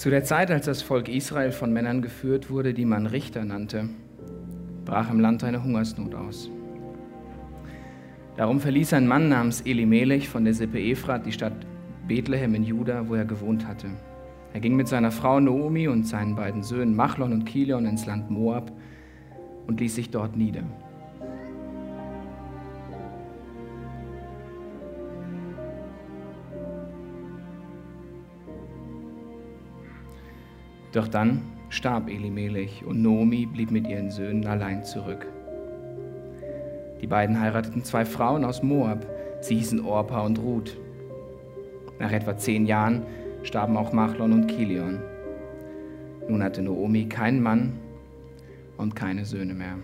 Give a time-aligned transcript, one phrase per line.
[0.00, 3.90] Zu der Zeit, als das Volk Israel von Männern geführt wurde, die man Richter nannte,
[4.86, 6.50] brach im Land eine Hungersnot aus.
[8.34, 11.52] Darum verließ ein Mann namens Elimelech von der Sippe Ephrat die Stadt
[12.08, 13.88] Bethlehem in Juda, wo er gewohnt hatte.
[14.54, 18.30] Er ging mit seiner Frau Noomi und seinen beiden Söhnen Machlon und Kilion ins Land
[18.30, 18.72] Moab
[19.66, 20.62] und ließ sich dort nieder.
[30.92, 35.26] Doch dann starb Elimelech und Nomi blieb mit ihren Söhnen allein zurück.
[37.00, 39.06] Die beiden heirateten zwei Frauen aus Moab.
[39.40, 40.76] Sie hießen Orpa und Ruth.
[41.98, 43.02] Nach etwa zehn Jahren
[43.42, 45.00] starben auch Machlon und Kilion.
[46.28, 47.72] Nun hatte Noomi keinen Mann
[48.76, 49.76] und keine Söhne mehr.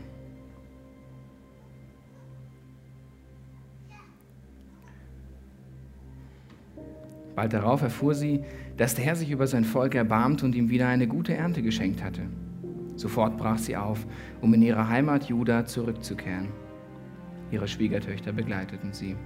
[7.34, 8.44] Bald darauf erfuhr sie,
[8.76, 12.02] dass der Herr sich über sein Volk erbarmt und ihm wieder eine gute Ernte geschenkt
[12.02, 12.22] hatte.
[12.96, 14.06] Sofort brach sie auf,
[14.40, 16.48] um in ihre Heimat Juda zurückzukehren.
[17.50, 19.16] Ihre Schwiegertöchter begleiteten sie.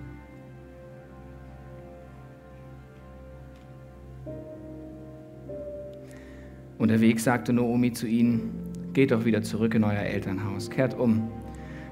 [6.79, 8.53] Unterwegs sagte Noomi zu ihnen,
[8.93, 11.31] geht doch wieder zurück in euer Elternhaus, kehrt um.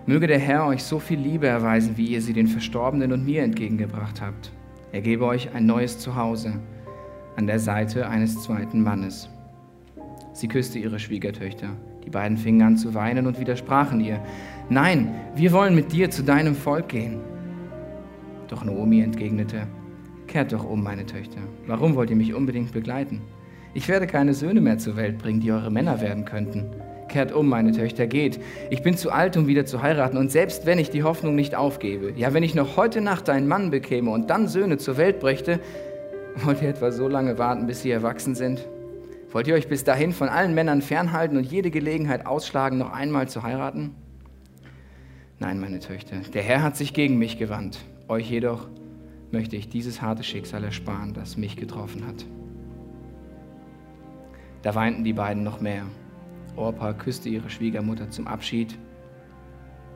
[0.06, 3.42] Möge der Herr euch so viel Liebe erweisen, wie ihr sie den Verstorbenen und mir
[3.42, 4.50] entgegengebracht habt.
[4.92, 6.54] Er gebe euch ein neues Zuhause
[7.38, 9.28] an der Seite eines zweiten Mannes.
[10.32, 11.68] Sie küsste ihre Schwiegertöchter.
[12.04, 14.20] Die beiden fingen an zu weinen und widersprachen ihr.
[14.68, 17.20] Nein, wir wollen mit dir zu deinem Volk gehen.
[18.48, 19.68] Doch Naomi entgegnete,
[20.26, 21.38] Kehrt doch um, meine Töchter.
[21.66, 23.22] Warum wollt ihr mich unbedingt begleiten?
[23.72, 26.66] Ich werde keine Söhne mehr zur Welt bringen, die eure Männer werden könnten.
[27.08, 28.40] Kehrt um, meine Töchter, geht.
[28.68, 30.18] Ich bin zu alt, um wieder zu heiraten.
[30.18, 33.48] Und selbst wenn ich die Hoffnung nicht aufgebe, ja, wenn ich noch heute Nacht einen
[33.48, 35.60] Mann bekäme und dann Söhne zur Welt brächte,
[36.44, 38.66] wollt ihr etwa so lange warten, bis sie erwachsen sind?
[39.30, 43.28] Wollt ihr euch bis dahin von allen Männern fernhalten und jede Gelegenheit ausschlagen, noch einmal
[43.28, 43.94] zu heiraten?
[45.38, 47.78] Nein, meine Töchter, der Herr hat sich gegen mich gewandt.
[48.08, 48.68] Euch jedoch
[49.30, 52.24] möchte ich dieses harte Schicksal ersparen, das mich getroffen hat.
[54.62, 55.84] Da weinten die beiden noch mehr.
[56.56, 58.76] Orpa küsste ihre Schwiegermutter zum Abschied.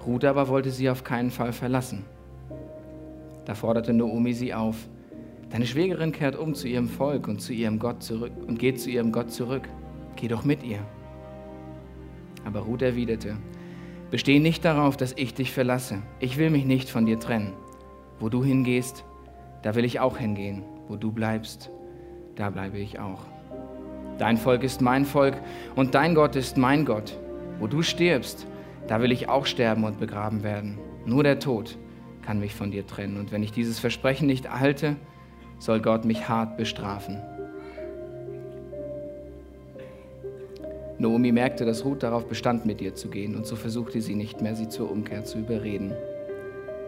[0.07, 2.05] Ruth aber wollte sie auf keinen Fall verlassen.
[3.45, 4.77] Da forderte Noomi sie auf,
[5.53, 8.91] Deine Schwägerin kehrt um zu ihrem Volk und zu ihrem Gott zurück und geht zu
[8.91, 9.69] ihrem Gott zurück.
[10.17, 10.79] Geh doch mit ihr.
[12.45, 13.37] Aber Ruth erwiderte,
[14.13, 16.03] Besteh nicht darauf, dass ich dich verlasse.
[16.21, 17.55] Ich will mich nicht von dir trennen.
[18.21, 19.07] Wo du hingehst,
[19.63, 20.65] da will ich auch hingehen.
[20.87, 21.71] Wo du bleibst,
[22.37, 23.21] da bleibe ich auch.
[24.19, 25.41] Dein Volk ist mein Volk
[25.77, 27.19] und dein Gott ist mein Gott.
[27.59, 28.47] Wo du stirbst,
[28.87, 30.79] da will ich auch sterben und begraben werden.
[31.07, 31.79] Nur der Tod
[32.21, 33.17] kann mich von dir trennen.
[33.17, 34.97] Und wenn ich dieses Versprechen nicht halte,
[35.63, 37.23] soll Gott mich hart bestrafen.
[40.99, 44.41] Naomi merkte, dass Ruth darauf bestand, mit ihr zu gehen, und so versuchte sie nicht
[44.41, 45.93] mehr, sie zur Umkehr zu überreden.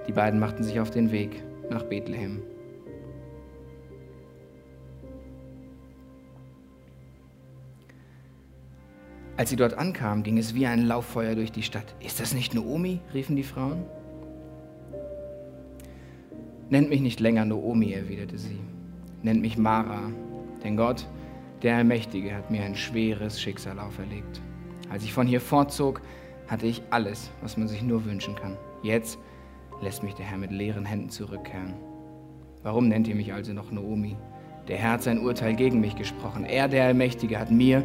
[0.08, 1.40] Die beiden machten sich auf den Weg
[1.70, 2.42] nach Bethlehem.
[9.36, 11.94] Als sie dort ankamen, ging es wie ein Lauffeuer durch die Stadt.
[12.00, 13.00] Ist das nicht Naomi?
[13.12, 13.84] riefen die Frauen.
[16.74, 18.58] Nennt mich nicht länger Naomi, erwiderte sie.
[19.22, 20.10] Nennt mich Mara,
[20.64, 21.06] denn Gott,
[21.62, 24.42] der Allmächtige, hat mir ein schweres Schicksal auferlegt.
[24.90, 26.00] Als ich von hier fortzog,
[26.48, 28.56] hatte ich alles, was man sich nur wünschen kann.
[28.82, 29.20] Jetzt
[29.82, 31.74] lässt mich der Herr mit leeren Händen zurückkehren.
[32.64, 34.16] Warum nennt ihr mich also noch Naomi?
[34.66, 36.44] Der Herr hat sein Urteil gegen mich gesprochen.
[36.44, 37.84] Er, der Allmächtige, hat mir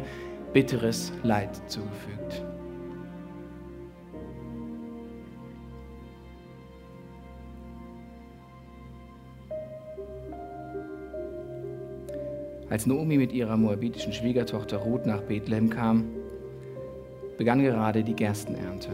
[0.52, 2.42] bitteres Leid zugefügt.
[12.70, 16.04] Als Naomi mit ihrer moabitischen Schwiegertochter Ruth nach Bethlehem kam,
[17.36, 18.90] begann gerade die Gerstenernte.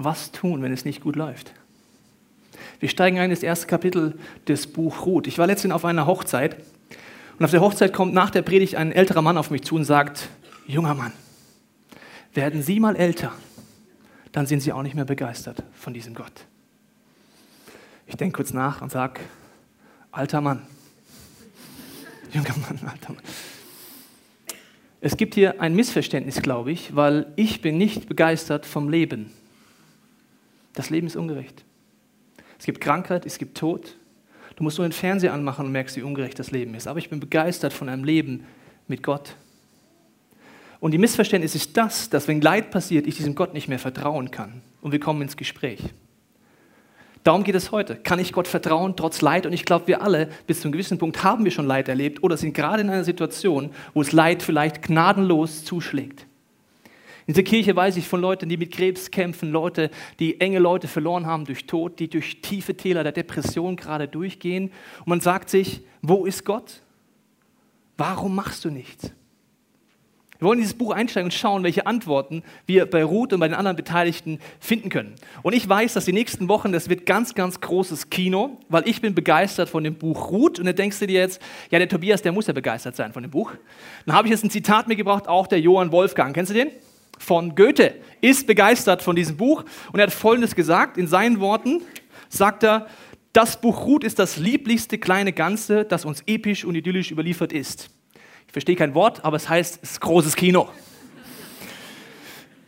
[0.00, 1.52] was tun, wenn es nicht gut läuft?
[2.80, 5.26] Wir steigen ein in das erste Kapitel des Buch Ruth.
[5.26, 6.56] Ich war letztens auf einer Hochzeit
[7.38, 9.84] Und auf der Hochzeit kommt nach der Predigt ein älterer Mann auf mich zu und
[9.84, 10.28] sagt,
[10.66, 11.12] junger Mann,
[12.34, 13.32] werden Sie mal älter,
[14.32, 16.46] dann sind Sie auch nicht mehr begeistert von diesem Gott.
[18.06, 19.20] Ich denke kurz nach und sage,
[20.10, 20.62] alter Mann,
[22.32, 23.22] junger Mann, alter Mann.
[25.00, 29.30] Es gibt hier ein Missverständnis, glaube ich, weil ich bin nicht begeistert vom Leben.
[30.72, 31.64] Das Leben ist ungerecht.
[32.58, 33.96] Es gibt Krankheit, es gibt Tod.
[34.58, 36.88] Du musst nur den Fernseher anmachen und merkst, wie ungerecht das Leben ist.
[36.88, 38.44] Aber ich bin begeistert von einem Leben
[38.88, 39.36] mit Gott.
[40.80, 44.32] Und die Missverständnis ist das, dass wenn Leid passiert, ich diesem Gott nicht mehr vertrauen
[44.32, 44.62] kann.
[44.80, 45.78] Und wir kommen ins Gespräch.
[47.22, 47.94] Darum geht es heute.
[47.94, 49.46] Kann ich Gott vertrauen trotz Leid?
[49.46, 52.24] Und ich glaube, wir alle bis zu einem gewissen Punkt haben wir schon Leid erlebt
[52.24, 56.26] oder sind gerade in einer Situation, wo es Leid vielleicht gnadenlos zuschlägt.
[57.28, 60.88] In dieser Kirche weiß ich von Leuten, die mit Krebs kämpfen, Leute, die enge Leute
[60.88, 64.70] verloren haben durch Tod, die durch tiefe Täler der Depression gerade durchgehen.
[65.00, 66.80] Und man sagt sich, wo ist Gott?
[67.98, 69.12] Warum machst du nichts?
[70.38, 73.48] Wir wollen in dieses Buch einsteigen und schauen, welche Antworten wir bei Ruth und bei
[73.48, 75.14] den anderen Beteiligten finden können.
[75.42, 79.02] Und ich weiß, dass die nächsten Wochen, das wird ganz, ganz großes Kino, weil ich
[79.02, 80.58] bin begeistert von dem Buch Ruth.
[80.58, 83.22] Und dann denkst du dir jetzt, ja, der Tobias, der muss ja begeistert sein von
[83.22, 83.52] dem Buch.
[84.06, 86.34] Dann habe ich jetzt ein Zitat mitgebracht, auch der Johann Wolfgang.
[86.34, 86.70] Kennst du den?
[87.18, 87.94] Von Goethe.
[88.20, 89.64] Ist begeistert von diesem Buch.
[89.92, 90.96] Und er hat Folgendes gesagt.
[90.96, 91.82] In seinen Worten
[92.28, 92.86] sagt er,
[93.32, 97.90] das Buch Ruth ist das lieblichste kleine Ganze, das uns episch und idyllisch überliefert ist.
[98.46, 100.68] Ich verstehe kein Wort, aber es heißt, es ist großes Kino.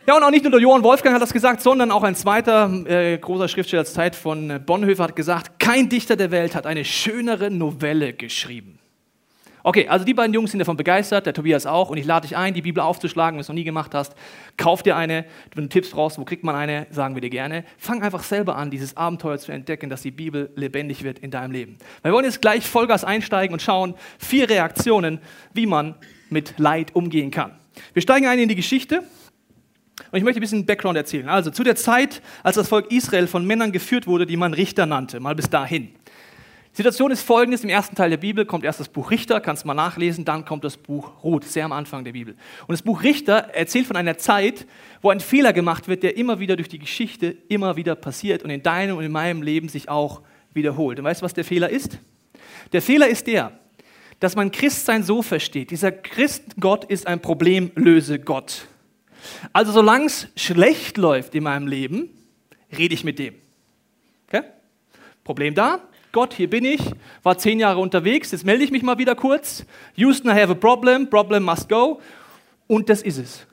[0.07, 2.71] Ja, und auch nicht nur der Johann Wolfgang hat das gesagt, sondern auch ein zweiter
[2.85, 6.85] äh, großer Schriftsteller der Zeit von Bonhoeffer hat gesagt, kein Dichter der Welt hat eine
[6.85, 8.80] schönere Novelle geschrieben.
[9.63, 11.89] Okay, also die beiden Jungs sind davon begeistert, der Tobias auch.
[11.89, 14.15] Und ich lade dich ein, die Bibel aufzuschlagen, wenn du es noch nie gemacht hast.
[14.57, 15.25] Kauf dir eine.
[15.53, 17.63] Wenn du Tipps brauchst, wo kriegt man eine, sagen wir dir gerne.
[17.77, 21.51] Fang einfach selber an, dieses Abenteuer zu entdecken, dass die Bibel lebendig wird in deinem
[21.51, 21.77] Leben.
[22.01, 25.19] Wir wollen jetzt gleich Vollgas einsteigen und schauen, vier Reaktionen,
[25.53, 25.95] wie man
[26.29, 27.51] mit Leid umgehen kann.
[27.93, 29.03] Wir steigen ein in die Geschichte.
[30.11, 31.29] Und ich möchte ein bisschen Background erzählen.
[31.29, 34.85] Also zu der Zeit, als das Volk Israel von Männern geführt wurde, die man Richter
[34.85, 35.93] nannte, mal bis dahin.
[36.73, 39.67] Situation ist folgendes: Im ersten Teil der Bibel kommt erst das Buch Richter, kannst du
[39.67, 42.35] mal nachlesen, dann kommt das Buch Ruth, sehr am Anfang der Bibel.
[42.61, 44.65] Und das Buch Richter erzählt von einer Zeit,
[45.01, 48.49] wo ein Fehler gemacht wird, der immer wieder durch die Geschichte immer wieder passiert und
[48.49, 50.21] in deinem und in meinem Leben sich auch
[50.53, 50.99] wiederholt.
[50.99, 51.99] Und weißt du, was der Fehler ist?
[52.71, 53.59] Der Fehler ist der,
[54.19, 55.71] dass man Christsein so versteht.
[55.71, 58.67] Dieser Christgott ist ein Problemlöse-Gott.
[59.51, 62.09] Also solange es schlecht läuft in meinem Leben,
[62.77, 63.35] rede ich mit dem.
[64.27, 64.43] Okay?
[65.23, 66.81] Problem da, Gott, hier bin ich,
[67.23, 69.65] war zehn Jahre unterwegs, jetzt melde ich mich mal wieder kurz.
[69.95, 72.01] Houston, I have a problem, problem must go.
[72.67, 73.47] Und das ist es.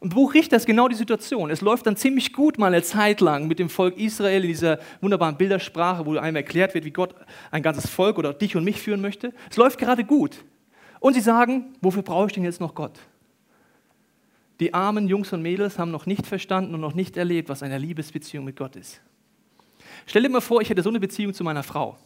[0.00, 1.50] Und Buch Richter ist genau die Situation.
[1.50, 4.78] Es läuft dann ziemlich gut mal eine Zeit lang mit dem Volk Israel in dieser
[5.00, 7.14] wunderbaren Bildersprache, wo einem erklärt wird, wie Gott
[7.50, 9.32] ein ganzes Volk oder dich und mich führen möchte.
[9.50, 10.44] Es läuft gerade gut.
[11.00, 12.98] Und sie sagen, wofür brauche ich denn jetzt noch Gott?
[14.60, 17.78] Die armen Jungs und Mädels haben noch nicht verstanden und noch nicht erlebt, was eine
[17.78, 19.00] Liebesbeziehung mit Gott ist.
[20.06, 21.98] Stell dir mal vor, ich hätte so eine Beziehung zu meiner Frau.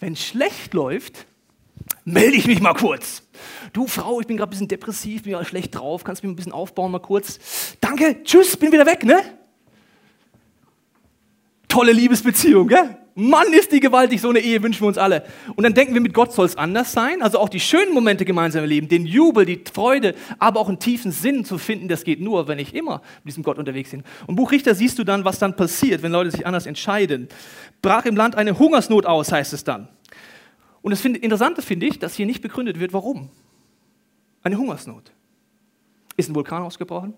[0.00, 1.26] Wenn es schlecht läuft,
[2.04, 3.22] melde ich mich mal kurz.
[3.72, 6.34] Du Frau, ich bin gerade ein bisschen depressiv, bin ja schlecht drauf, kannst du mich
[6.34, 7.76] ein bisschen aufbauen mal kurz.
[7.80, 9.22] Danke, tschüss, bin wieder weg, ne?
[11.68, 12.96] Tolle Liebesbeziehung, gell?
[13.16, 15.24] Mann, ist die gewaltig, so eine Ehe wünschen wir uns alle.
[15.54, 17.22] Und dann denken wir, mit Gott soll es anders sein.
[17.22, 21.12] Also auch die schönen Momente gemeinsam erleben, den Jubel, die Freude, aber auch einen tiefen
[21.12, 24.02] Sinn zu finden, das geht nur, wenn ich immer mit diesem Gott unterwegs bin.
[24.26, 27.28] Und Buch Richter siehst du dann, was dann passiert, wenn Leute sich anders entscheiden.
[27.82, 29.88] Brach im Land eine Hungersnot aus, heißt es dann.
[30.82, 33.30] Und das Interessante finde ich, dass hier nicht begründet wird, warum.
[34.42, 35.12] Eine Hungersnot.
[36.16, 37.14] Ist ein Vulkan ausgebrochen?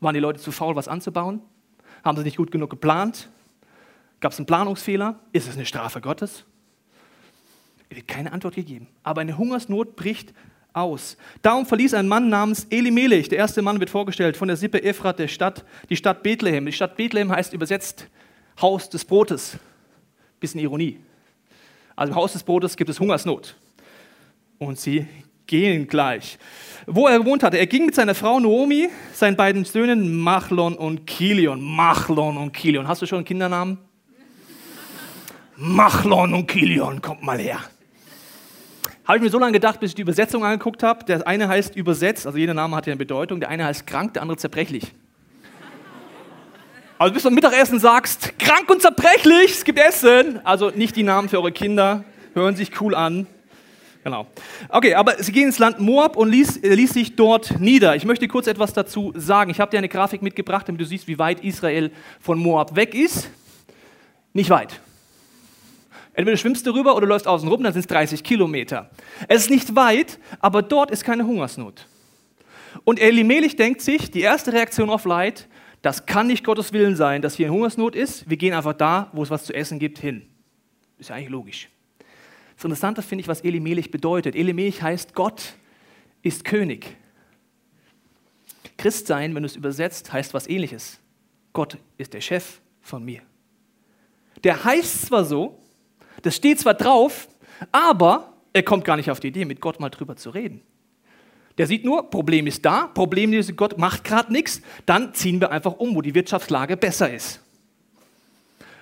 [0.00, 1.42] Waren die Leute zu faul, was anzubauen?
[2.02, 3.28] Haben sie nicht gut genug geplant?
[4.20, 5.20] Gab es einen Planungsfehler?
[5.32, 6.44] Ist es eine Strafe Gottes?
[7.88, 8.88] Er wird keine Antwort gegeben.
[9.02, 10.32] Aber eine Hungersnot bricht
[10.72, 11.16] aus.
[11.42, 15.18] Darum verließ ein Mann namens Elimelech, der erste Mann wird vorgestellt, von der Sippe Ephrat
[15.18, 16.66] der Stadt, die Stadt Bethlehem.
[16.66, 18.08] Die Stadt Bethlehem heißt übersetzt
[18.60, 19.58] Haus des Brotes.
[20.38, 21.00] Bisschen Ironie.
[21.94, 23.56] Also im Haus des Brotes gibt es Hungersnot.
[24.58, 25.06] Und sie
[25.46, 26.38] gehen gleich.
[26.86, 31.06] Wo er gewohnt hatte, er ging mit seiner Frau Naomi, seinen beiden Söhnen Machlon und
[31.06, 31.62] Kilion.
[31.62, 32.86] Machlon und Kilion.
[32.86, 33.78] Hast du schon einen Kindernamen?
[35.56, 37.58] Machlon und Kilion, kommt mal her.
[39.06, 41.04] Habe ich mir so lange gedacht, bis ich die Übersetzung angeguckt habe.
[41.04, 43.40] Der eine heißt übersetzt, also jeder Name hat ja eine Bedeutung.
[43.40, 44.92] Der eine heißt krank, der andere zerbrechlich.
[46.98, 50.40] Also bis du am Mittagessen sagst, krank und zerbrechlich, es gibt Essen.
[50.44, 53.26] Also nicht die Namen für eure Kinder, hören sich cool an.
[54.02, 54.26] Genau.
[54.68, 57.96] Okay, aber sie gehen ins Land Moab und ließ, ließ sich dort nieder.
[57.96, 59.50] Ich möchte kurz etwas dazu sagen.
[59.50, 62.94] Ich habe dir eine Grafik mitgebracht, damit du siehst, wie weit Israel von Moab weg
[62.94, 63.28] ist.
[64.32, 64.80] Nicht weit.
[66.16, 68.90] Entweder schwimmst du rüber oder läufst außen rum, dann sind es 30 Kilometer.
[69.28, 71.86] Es ist nicht weit, aber dort ist keine Hungersnot.
[72.84, 75.46] Und Elimelech denkt sich, die erste Reaktion auf Leid,
[75.82, 78.28] das kann nicht Gottes Willen sein, dass hier eine Hungersnot ist.
[78.30, 80.26] Wir gehen einfach da, wo es was zu essen gibt, hin.
[80.98, 81.68] Ist ja eigentlich logisch.
[82.56, 84.34] Das Interessante finde ich, was Elimelech bedeutet.
[84.34, 85.52] Elimelech heißt, Gott
[86.22, 86.96] ist König.
[88.78, 90.98] Christsein, wenn du es übersetzt, heißt was ähnliches.
[91.52, 93.20] Gott ist der Chef von mir.
[94.42, 95.62] Der heißt zwar so,
[96.26, 97.28] das steht zwar drauf,
[97.72, 100.62] aber er kommt gar nicht auf die Idee, mit Gott mal drüber zu reden.
[101.58, 105.50] Der sieht nur, Problem ist da, Problem ist, Gott macht gerade nichts, dann ziehen wir
[105.50, 107.40] einfach um, wo die Wirtschaftslage besser ist.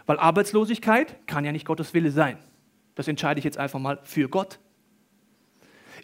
[0.06, 2.38] Weil Arbeitslosigkeit kann ja nicht Gottes Wille sein.
[2.94, 4.58] Das entscheide ich jetzt einfach mal für Gott.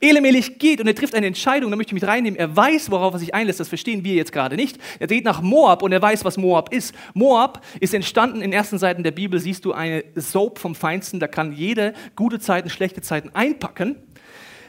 [0.01, 2.39] Elemelich geht und er trifft eine Entscheidung, da möchte ich mich reinnehmen.
[2.39, 4.79] Er weiß, worauf er sich einlässt, das verstehen wir jetzt gerade nicht.
[4.99, 6.95] Er geht nach Moab und er weiß, was Moab ist.
[7.13, 11.29] Moab ist entstanden in ersten Seiten der Bibel, siehst du eine Soap vom Feinsten, da
[11.29, 13.97] kann jede gute Zeiten, schlechte Zeiten einpacken.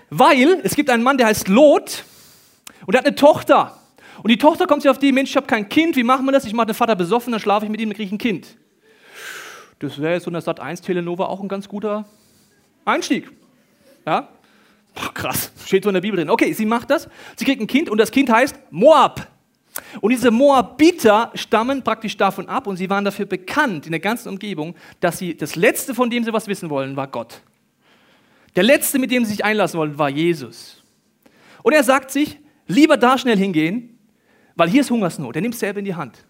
[0.09, 2.03] Weil es gibt einen Mann, der heißt Lot
[2.85, 3.77] und der hat eine Tochter.
[4.21, 6.33] Und die Tochter kommt sich auf die, Mensch, ich habe kein Kind, wie machen wir
[6.33, 6.43] das?
[6.45, 8.57] Ich mache den Vater besoffen, dann schlafe ich mit ihm, dann kriege ich ein Kind.
[9.79, 12.05] Das wäre jetzt so eine Sat 1 Telenova auch ein ganz guter
[12.83, 13.31] Einstieg.
[14.05, 14.27] Ja?
[14.93, 16.29] Boah, krass, steht so in der Bibel drin.
[16.29, 19.27] Okay, sie macht das, sie kriegt ein Kind und das Kind heißt Moab.
[20.01, 24.29] Und diese Moabiter stammen praktisch davon ab und sie waren dafür bekannt in der ganzen
[24.29, 27.41] Umgebung, dass sie das Letzte, von dem sie was wissen wollen, war Gott.
[28.55, 30.83] Der Letzte, mit dem sie sich einlassen wollen, war Jesus.
[31.63, 33.97] Und er sagt sich, lieber da schnell hingehen,
[34.55, 35.35] weil hier ist Hungersnot.
[35.35, 36.25] Er nimmt es selber in die Hand.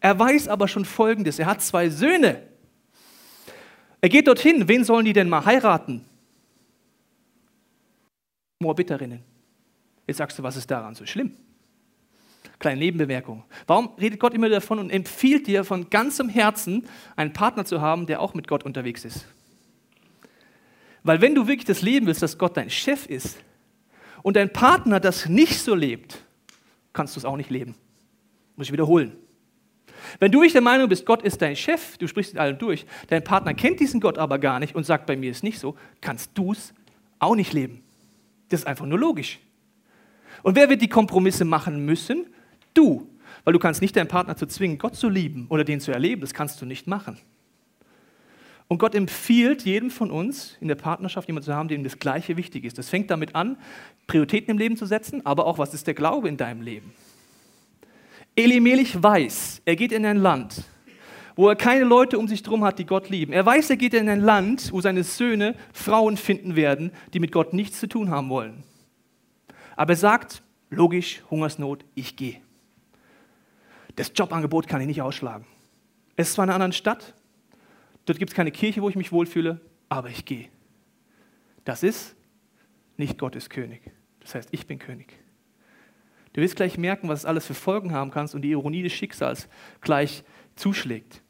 [0.00, 2.42] Er weiß aber schon Folgendes, er hat zwei Söhne.
[4.00, 6.04] Er geht dorthin, wen sollen die denn mal heiraten?
[8.62, 9.22] Moabiterinnen.
[10.06, 11.36] Jetzt sagst du, was ist daran so schlimm?
[12.58, 13.44] Kleine Nebenbemerkung.
[13.66, 18.06] Warum redet Gott immer davon und empfiehlt dir von ganzem Herzen, einen Partner zu haben,
[18.06, 19.26] der auch mit Gott unterwegs ist?
[21.02, 23.38] Weil wenn du wirklich das Leben willst, dass Gott dein Chef ist
[24.22, 26.24] und dein Partner das nicht so lebt,
[26.92, 27.74] kannst du es auch nicht leben.
[28.56, 29.16] Muss ich wiederholen.
[30.18, 32.86] Wenn du nicht der Meinung bist, Gott ist dein Chef, du sprichst mit allem durch,
[33.08, 35.76] dein Partner kennt diesen Gott aber gar nicht und sagt, bei mir ist nicht so,
[36.00, 36.74] kannst du es
[37.18, 37.82] auch nicht leben.
[38.52, 39.38] Das ist einfach nur logisch.
[40.42, 42.26] Und wer wird die Kompromisse machen müssen?
[42.74, 43.08] Du.
[43.44, 46.20] Weil du kannst nicht deinen Partner zu zwingen, Gott zu lieben oder den zu erleben.
[46.20, 47.18] Das kannst du nicht machen.
[48.68, 52.36] Und Gott empfiehlt jedem von uns in der Partnerschaft jemanden zu haben, dem das Gleiche
[52.36, 52.78] wichtig ist.
[52.78, 53.56] Das fängt damit an,
[54.06, 56.92] Prioritäten im Leben zu setzen, aber auch, was ist der Glaube in deinem Leben?
[58.36, 60.64] Elimelech weiß, er geht in ein Land,
[61.36, 63.32] wo er keine Leute um sich herum hat, die Gott lieben.
[63.32, 67.32] Er weiß, er geht in ein Land, wo seine Söhne Frauen finden werden, die mit
[67.32, 68.64] Gott nichts zu tun haben wollen.
[69.76, 72.40] Aber er sagt, logisch, Hungersnot, ich gehe.
[73.96, 75.46] Das Jobangebot kann ich nicht ausschlagen.
[76.16, 77.14] Es ist zwar in einer anderen Stadt,
[78.04, 80.48] dort gibt es keine Kirche, wo ich mich wohlfühle, aber ich gehe.
[81.64, 82.16] Das ist
[82.96, 83.90] nicht Gottes König.
[84.20, 85.18] Das heißt, ich bin König.
[86.32, 88.92] Du wirst gleich merken, was es alles für Folgen haben kannst und die Ironie des
[88.92, 89.48] Schicksals
[89.80, 90.24] gleich
[90.56, 91.21] zuschlägt.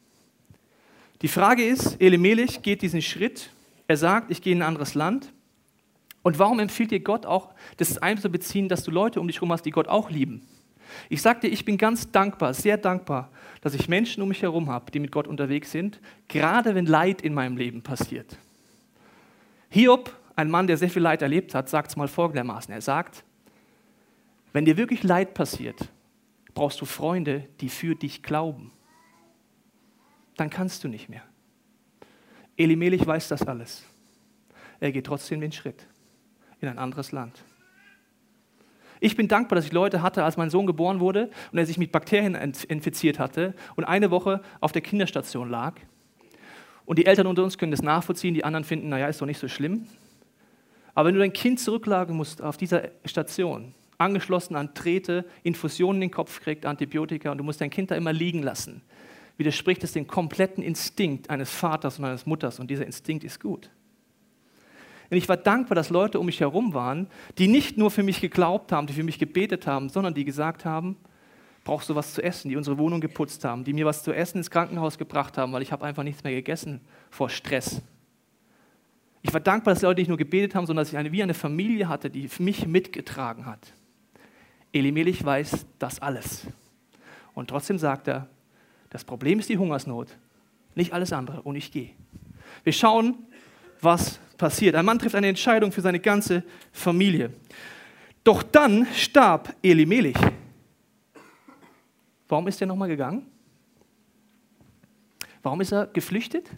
[1.23, 3.51] Die Frage ist, Elimelech geht diesen Schritt,
[3.87, 5.33] er sagt, ich gehe in ein anderes Land.
[6.23, 9.63] Und warum empfiehlt dir Gott auch, das einzubeziehen, dass du Leute um dich herum hast,
[9.63, 10.43] die Gott auch lieben?
[11.09, 14.91] Ich dir, ich bin ganz dankbar, sehr dankbar, dass ich Menschen um mich herum habe,
[14.91, 18.37] die mit Gott unterwegs sind, gerade wenn Leid in meinem Leben passiert.
[19.71, 22.75] Hiob, ein Mann, der sehr viel Leid erlebt hat, sagt es mal folgendermaßen.
[22.75, 23.25] Er sagt,
[24.53, 25.89] wenn dir wirklich Leid passiert,
[26.53, 28.73] brauchst du Freunde, die für dich glauben
[30.37, 31.23] dann kannst du nicht mehr.
[32.57, 33.85] Elimelech weiß das alles.
[34.81, 35.87] Er geht trotzdem den Schritt
[36.61, 37.43] in ein anderes Land.
[39.01, 41.77] Ich bin dankbar, dass ich Leute hatte, als mein Sohn geboren wurde und er sich
[41.77, 42.37] mit Bakterien
[42.69, 45.75] infiziert hatte und eine Woche auf der Kinderstation lag.
[46.85, 49.39] Und die Eltern unter uns können das nachvollziehen, die anderen finden, naja, ist doch nicht
[49.39, 49.87] so schlimm.
[50.95, 56.09] Aber wenn du dein Kind zurücklagen musst auf dieser Station, angeschlossen an Trete, Infusionen in
[56.09, 58.83] den Kopf kriegt, Antibiotika und du musst dein Kind da immer liegen lassen,
[59.37, 63.71] widerspricht es dem kompletten Instinkt eines Vaters und eines Mutters und dieser Instinkt ist gut.
[65.11, 68.21] Und ich war dankbar, dass Leute um mich herum waren, die nicht nur für mich
[68.21, 70.97] geglaubt haben, die für mich gebetet haben, sondern die gesagt haben,
[71.65, 74.39] brauchst du was zu essen, die unsere Wohnung geputzt haben, die mir was zu essen
[74.39, 77.83] ins Krankenhaus gebracht haben, weil ich habe einfach nichts mehr gegessen vor Stress.
[79.23, 81.35] Ich war dankbar, dass Leute nicht nur gebetet haben, sondern dass ich eine, wie eine
[81.35, 83.73] Familie hatte, die mich mitgetragen hat.
[84.73, 86.47] Elimelech weiß das alles.
[87.35, 88.29] Und trotzdem sagt er,
[88.93, 90.09] das Problem ist die Hungersnot,
[90.75, 91.43] nicht alles andere.
[91.43, 91.91] Und ich gehe.
[92.65, 93.17] Wir schauen,
[93.81, 94.75] was passiert.
[94.75, 97.33] Ein Mann trifft eine Entscheidung für seine ganze Familie.
[98.23, 100.17] Doch dann starb Elimelech.
[102.29, 103.27] Warum ist er nochmal gegangen?
[105.43, 106.49] Warum ist er geflüchtet?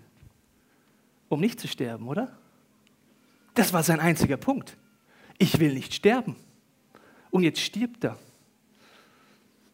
[1.34, 2.36] um nicht zu sterben, oder?
[3.54, 4.76] Das war sein einziger Punkt.
[5.38, 6.36] Ich will nicht sterben.
[7.30, 8.18] Und jetzt stirbt er.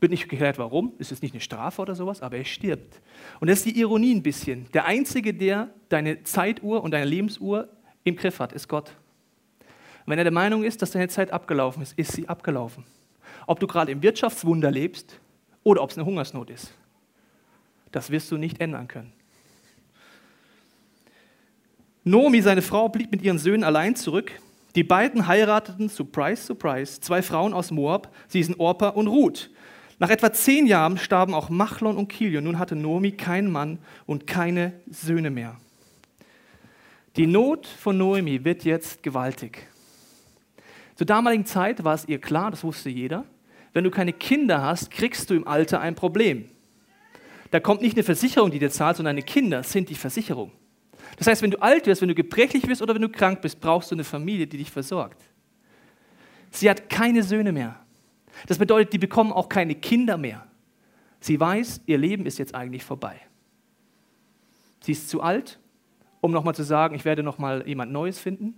[0.01, 0.95] Wird nicht geklärt, warum.
[0.99, 3.01] Es ist nicht eine Strafe oder sowas, aber er stirbt.
[3.39, 4.67] Und das ist die Ironie ein bisschen.
[4.73, 7.69] Der Einzige, der deine Zeituhr und deine Lebensuhr
[8.05, 8.95] im Griff hat, ist Gott.
[10.07, 12.85] Und wenn er der Meinung ist, dass deine Zeit abgelaufen ist, ist sie abgelaufen.
[13.47, 15.21] Ob du gerade im Wirtschaftswunder lebst
[15.63, 16.73] oder ob es eine Hungersnot ist.
[17.93, 19.13] Das wirst du nicht ändern können.
[22.05, 24.33] Nomi, seine Frau, blieb mit ihren Söhnen allein zurück.
[24.75, 29.51] Die beiden heirateten, surprise, surprise, zwei Frauen aus Moab, sie sind Orpa und Ruth.
[30.01, 32.45] Nach etwa zehn Jahren starben auch Machlon und Kilion.
[32.45, 35.57] Nun hatte Nomi keinen Mann und keine Söhne mehr.
[37.17, 39.69] Die Not von Noemi wird jetzt gewaltig.
[40.95, 43.25] Zur damaligen Zeit war es ihr klar, das wusste jeder,
[43.75, 46.49] wenn du keine Kinder hast, kriegst du im Alter ein Problem.
[47.51, 50.51] Da kommt nicht eine Versicherung, die dir zahlt, sondern deine Kinder sind die Versicherung.
[51.19, 53.61] Das heißt, wenn du alt wirst, wenn du gebrechlich wirst oder wenn du krank bist,
[53.61, 55.21] brauchst du eine Familie, die dich versorgt.
[56.51, 57.80] Sie hat keine Söhne mehr.
[58.47, 60.47] Das bedeutet, die bekommen auch keine Kinder mehr.
[61.21, 63.21] Sie weiß, ihr Leben ist jetzt eigentlich vorbei.
[64.81, 65.59] Sie ist zu alt,
[66.21, 68.55] um nochmal zu sagen, ich werde nochmal jemand Neues finden.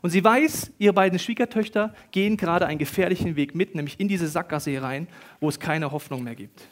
[0.00, 4.26] Und sie weiß, ihre beiden Schwiegertöchter gehen gerade einen gefährlichen Weg mit, nämlich in diese
[4.26, 5.06] Sackgasse rein,
[5.38, 6.66] wo es keine Hoffnung mehr gibt.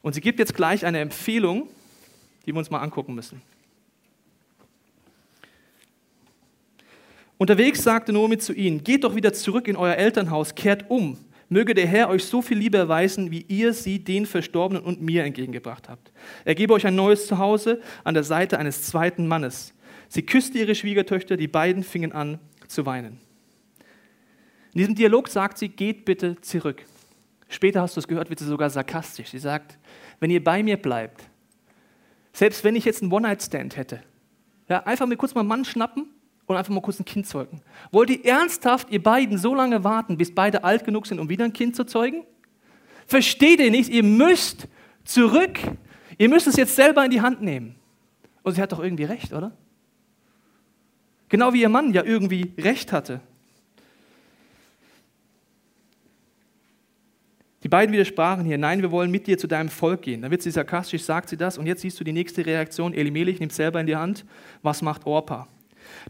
[0.00, 1.68] Und sie gibt jetzt gleich eine Empfehlung,
[2.46, 3.42] die wir uns mal angucken müssen.
[7.36, 11.18] Unterwegs sagte Naomi zu ihnen, geht doch wieder zurück in euer Elternhaus, kehrt um.
[11.48, 15.24] Möge der Herr euch so viel Liebe erweisen, wie ihr sie den Verstorbenen und mir
[15.24, 16.12] entgegengebracht habt.
[16.44, 19.74] Er gebe euch ein neues Zuhause an der Seite eines zweiten Mannes.
[20.08, 23.18] Sie küsste ihre Schwiegertöchter, die beiden fingen an zu weinen.
[24.72, 26.84] In diesem Dialog sagt sie, geht bitte zurück.
[27.48, 29.30] Später hast du es gehört, wird sie sogar sarkastisch.
[29.30, 29.78] Sie sagt,
[30.18, 31.22] wenn ihr bei mir bleibt,
[32.32, 34.02] selbst wenn ich jetzt einen One-Night-Stand hätte,
[34.68, 36.13] ja, einfach mir kurz mal einen Mann schnappen
[36.46, 37.60] und einfach mal kurz ein Kind zeugen.
[37.90, 41.44] Wollt ihr ernsthaft ihr beiden so lange warten, bis beide alt genug sind, um wieder
[41.44, 42.24] ein Kind zu zeugen?
[43.06, 43.90] Versteht ihr nicht?
[43.90, 44.68] Ihr müsst
[45.04, 45.58] zurück.
[46.18, 47.76] Ihr müsst es jetzt selber in die Hand nehmen.
[48.42, 49.52] Und sie hat doch irgendwie recht, oder?
[51.28, 53.20] Genau wie ihr Mann ja irgendwie recht hatte.
[57.62, 60.20] Die beiden widersprachen hier, nein, wir wollen mit dir zu deinem Volk gehen.
[60.20, 62.92] Dann wird sie sarkastisch, sagt sie das und jetzt siehst du die nächste Reaktion.
[62.92, 64.26] Elimelech nimmt selber in die Hand.
[64.60, 65.48] Was macht Orpa?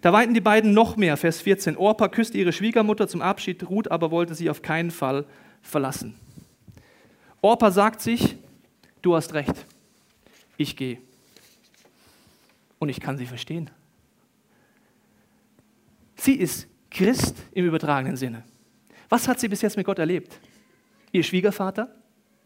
[0.01, 1.77] Da weinten die beiden noch mehr, Vers 14.
[1.77, 5.25] Orpa küsste ihre Schwiegermutter zum Abschied, Ruth aber wollte sie auf keinen Fall
[5.63, 6.15] verlassen.
[7.41, 8.37] Orpa sagt sich,
[9.03, 9.67] du hast recht,
[10.57, 10.99] ich gehe.
[12.79, 13.71] Und ich kann sie verstehen.
[16.17, 18.45] Sie ist Christ im übertragenen Sinne.
[19.09, 20.39] Was hat sie bis jetzt mit Gott erlebt?
[21.13, 21.95] Ihr Schwiegervater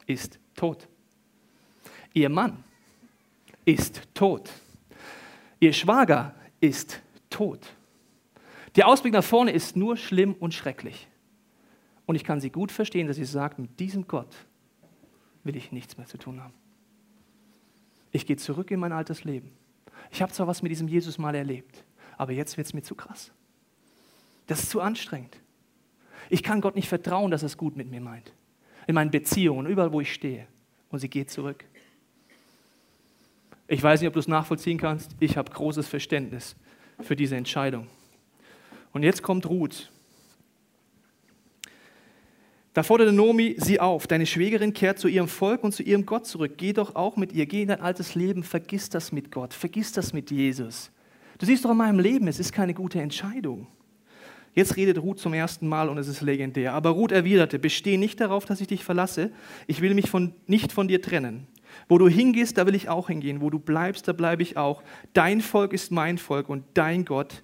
[0.07, 0.89] ist tot.
[2.13, 2.65] Ihr Mann
[3.65, 4.51] ist tot.
[5.61, 7.01] Ihr Schwager ist
[7.39, 7.61] tot.
[8.77, 11.09] Der Ausblick nach vorne ist nur schlimm und schrecklich.
[12.07, 14.35] Und ich kann sie gut verstehen, dass sie sagt, mit diesem Gott
[15.45, 16.55] will ich nichts mehr zu tun haben.
[18.11, 19.53] Ich gehe zurück in mein altes Leben.
[20.11, 21.85] Ich habe zwar was mit diesem Jesus mal erlebt,
[22.17, 23.31] aber jetzt wird es mir zu krass.
[24.47, 25.39] Das ist zu anstrengend.
[26.31, 28.33] Ich kann Gott nicht vertrauen, dass er es gut mit mir meint
[28.89, 30.47] in meinen Beziehungen, überall, wo ich stehe.
[30.89, 31.65] Und sie geht zurück.
[33.69, 35.15] Ich weiß nicht, ob du es nachvollziehen kannst.
[35.21, 36.57] Ich habe großes Verständnis
[37.01, 37.87] für diese Entscheidung.
[38.93, 39.91] Und jetzt kommt Ruth.
[42.75, 46.27] Da forderte Nomi sie auf, deine Schwägerin kehrt zu ihrem Volk und zu ihrem Gott
[46.27, 46.53] zurück.
[46.57, 49.93] Geh doch auch mit ihr, geh in dein altes Leben, vergiss das mit Gott, vergiss
[49.93, 50.91] das mit Jesus.
[51.39, 53.67] Du siehst doch in meinem Leben, es ist keine gute Entscheidung.
[54.55, 56.73] Jetzt redet Ruth zum ersten Mal und es ist legendär.
[56.73, 59.31] Aber Ruth erwiderte, besteh nicht darauf, dass ich dich verlasse.
[59.67, 61.47] Ich will mich von, nicht von dir trennen.
[61.89, 63.41] Wo du hingehst, da will ich auch hingehen.
[63.41, 64.83] Wo du bleibst, da bleibe ich auch.
[65.13, 67.43] Dein Volk ist mein Volk und dein Gott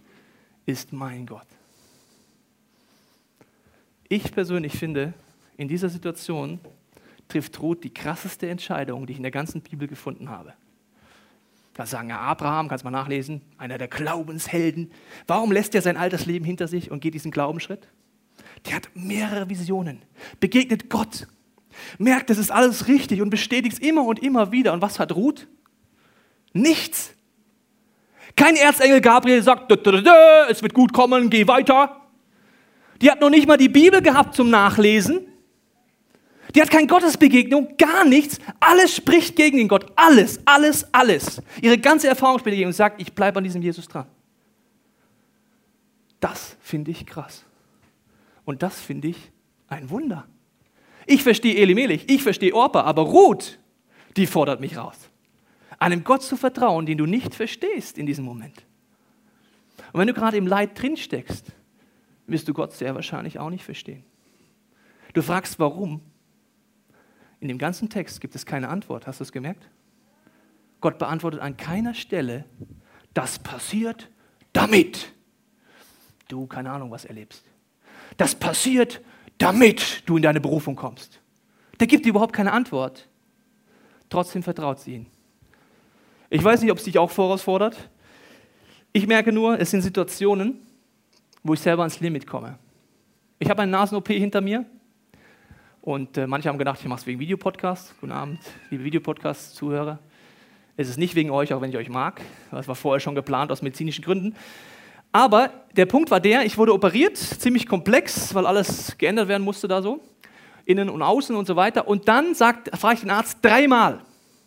[0.67, 1.47] ist mein Gott.
[4.09, 5.15] Ich persönlich finde,
[5.57, 6.61] in dieser Situation
[7.29, 10.55] trifft Ruth die krasseste Entscheidung, die ich in der ganzen Bibel gefunden habe.
[11.75, 14.93] Da sagen ja Abraham, kannst mal nachlesen, einer der Glaubenshelden.
[15.27, 17.89] Warum lässt er sein altes Leben hinter sich und geht diesen Glaubensschritt?
[18.67, 20.03] Der hat mehrere Visionen,
[20.39, 21.27] begegnet Gott,
[21.99, 24.73] merkt, das ist alles richtig und bestätigt es immer und immer wieder.
[24.73, 25.47] Und was hat Ruth?
[26.53, 27.15] Nichts.
[28.37, 32.01] Kein Erzengel Gabriel sagt, es wird gut kommen, geh weiter.
[33.01, 35.21] Die hat noch nicht mal die Bibel gehabt zum Nachlesen.
[36.55, 38.39] Die hat keine Gottesbegegnung, gar nichts.
[38.61, 39.87] Alles spricht gegen den Gott.
[39.97, 41.43] Alles, alles, alles.
[41.61, 44.07] Ihre ganze Erfahrung spricht gegen und sagt, ich bleibe an diesem Jesus dran.
[46.21, 47.45] Das finde ich krass.
[48.45, 49.17] Und das finde ich
[49.69, 50.27] ein Wunder.
[51.07, 53.59] Ich verstehe Elimelech, ich verstehe Orpa, aber Ruth,
[54.17, 54.97] die fordert mich raus.
[55.79, 58.65] Einem Gott zu vertrauen, den du nicht verstehst in diesem Moment.
[59.93, 61.53] Und wenn du gerade im Leid drin steckst,
[62.27, 64.05] wirst du Gott sehr wahrscheinlich auch nicht verstehen.
[65.13, 66.01] Du fragst, warum.
[67.41, 69.07] In dem ganzen Text gibt es keine Antwort.
[69.07, 69.69] Hast du es gemerkt?
[70.81, 72.45] Gott beantwortet an keiner Stelle,
[73.13, 74.09] das passiert
[74.55, 75.13] damit
[76.29, 77.45] du keine Ahnung was erlebst.
[78.17, 79.03] Das passiert,
[79.39, 81.21] damit du in deine Berufung kommst.
[81.81, 83.09] Der gibt dir überhaupt keine Antwort.
[84.09, 85.07] Trotzdem vertraut sie ihn.
[86.31, 87.91] Ich weiß nicht, ob es dich auch vorausfordert.
[88.93, 90.61] Ich merke nur, es sind Situationen,
[91.43, 92.59] wo ich selber ans Limit komme.
[93.39, 94.65] Ich habe eine Nasen-OP hinter mir
[95.81, 97.95] und äh, manche haben gedacht, ich mache es wegen Videopodcast.
[98.01, 99.99] Guten Abend, liebe Videopodcast-Zuhörer.
[100.77, 102.21] Es ist nicht wegen euch, auch wenn ich euch mag.
[102.51, 104.35] Das war vorher schon geplant aus medizinischen Gründen.
[105.15, 109.69] Aber der Punkt war der, ich wurde operiert, ziemlich komplex, weil alles geändert werden musste
[109.69, 110.01] da so,
[110.65, 111.87] innen und außen und so weiter.
[111.87, 114.01] Und dann frage ich den Arzt dreimal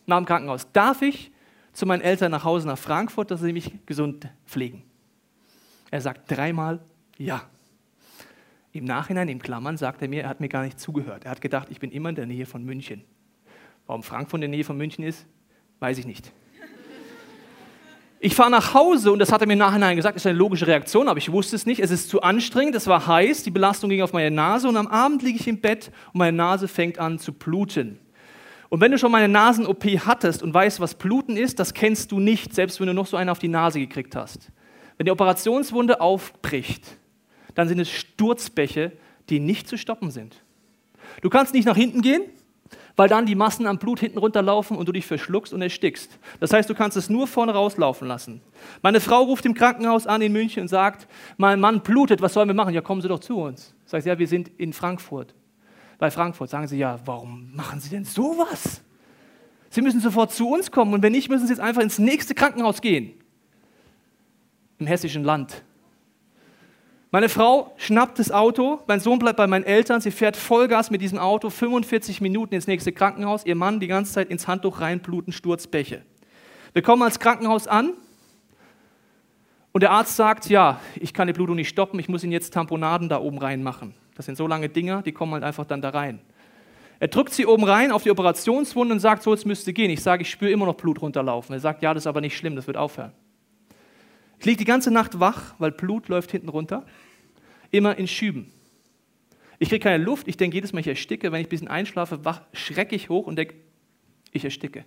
[0.07, 1.31] nach dem Krankenhaus, darf ich
[1.71, 4.83] zu meinen Eltern nach Hause nach Frankfurt, dass sie mich gesund pflegen?
[5.89, 6.81] Er sagt dreimal
[7.17, 7.43] ja.
[8.73, 11.23] Im Nachhinein, in Klammern, sagt er mir, er hat mir gar nicht zugehört.
[11.23, 13.05] Er hat gedacht, ich bin immer in der Nähe von München.
[13.85, 15.27] Warum Frankfurt in der Nähe von München ist,
[15.79, 16.33] weiß ich nicht.
[18.19, 20.37] Ich fahre nach Hause und das hat er mir im Nachhinein gesagt, das ist eine
[20.37, 21.79] logische Reaktion, aber ich wusste es nicht.
[21.79, 24.87] Es ist zu anstrengend, es war heiß, die Belastung ging auf meine Nase und am
[24.87, 27.99] Abend liege ich im Bett und meine Nase fängt an zu bluten.
[28.69, 32.19] Und wenn du schon meine Nasen-OP hattest und weißt, was Bluten ist, das kennst du
[32.19, 34.51] nicht, selbst wenn du noch so einen auf die Nase gekriegt hast.
[34.97, 36.97] Wenn die Operationswunde aufbricht,
[37.53, 38.93] dann sind es Sturzbäche,
[39.29, 40.43] die nicht zu stoppen sind.
[41.21, 42.23] Du kannst nicht nach hinten gehen,
[42.95, 46.17] weil dann die Massen am Blut hinten runterlaufen und du dich verschluckst und erstickst.
[46.39, 48.41] Das heißt, du kannst es nur vorne rauslaufen lassen.
[48.81, 52.47] Meine Frau ruft im Krankenhaus an in München und sagt, mein Mann blutet, was sollen
[52.47, 52.73] wir machen?
[52.73, 53.73] Ja, kommen Sie doch zu uns.
[53.85, 55.33] Sagt sie, ja, wir sind in Frankfurt.
[55.97, 58.81] Bei Frankfurt sagen sie, ja, warum machen Sie denn sowas?
[59.69, 62.35] Sie müssen sofort zu uns kommen und wenn nicht, müssen Sie jetzt einfach ins nächste
[62.35, 63.13] Krankenhaus gehen.
[64.79, 65.63] Im hessischen Land.
[67.09, 71.01] Meine Frau schnappt das Auto, mein Sohn bleibt bei meinen Eltern, sie fährt Vollgas mit
[71.01, 75.31] diesem Auto 45 Minuten ins nächste Krankenhaus, ihr Mann die ganze Zeit ins Handtuch reinbluten,
[75.31, 76.01] Sturzbäche.
[76.73, 77.93] Wir kommen ans Krankenhaus an
[79.71, 82.53] und der Arzt sagt, ja, ich kann die Blutung nicht stoppen, ich muss Ihnen jetzt
[82.53, 83.93] Tamponaden da oben reinmachen.
[84.15, 86.19] Das sind so lange Dinger, die kommen halt einfach dann da rein.
[86.99, 89.91] Er drückt sie oben rein auf die Operationswunde und sagt, so, jetzt müsste gehen.
[89.91, 91.53] Ich sage, ich spüre immer noch Blut runterlaufen.
[91.53, 93.11] Er sagt, ja, das ist aber nicht schlimm, das wird aufhören.
[94.39, 96.85] Ich liege die ganze Nacht wach, weil Blut läuft hinten runter.
[97.71, 98.51] Immer in Schüben.
[99.59, 100.27] Ich kriege keine Luft.
[100.27, 101.31] Ich denke jedes Mal, ich ersticke.
[101.31, 103.55] Wenn ich ein bisschen einschlafe, wach, schrecke ich hoch und denke,
[104.31, 104.85] ich ersticke.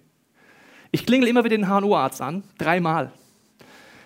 [0.92, 3.12] Ich klingel immer wieder den HNO-Arzt an, dreimal.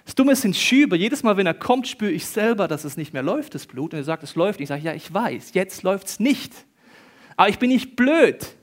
[0.05, 0.97] Das Dumme sind Schübe.
[0.97, 3.95] Jedes Mal, wenn er kommt, spüre ich selber, dass es nicht mehr läuft, das Blut.
[3.95, 4.61] Und er sagt, es läuft.
[4.61, 6.53] Ich sage, ja, ich weiß, jetzt läuft es nicht.
[7.37, 8.55] Aber ich bin nicht blöd.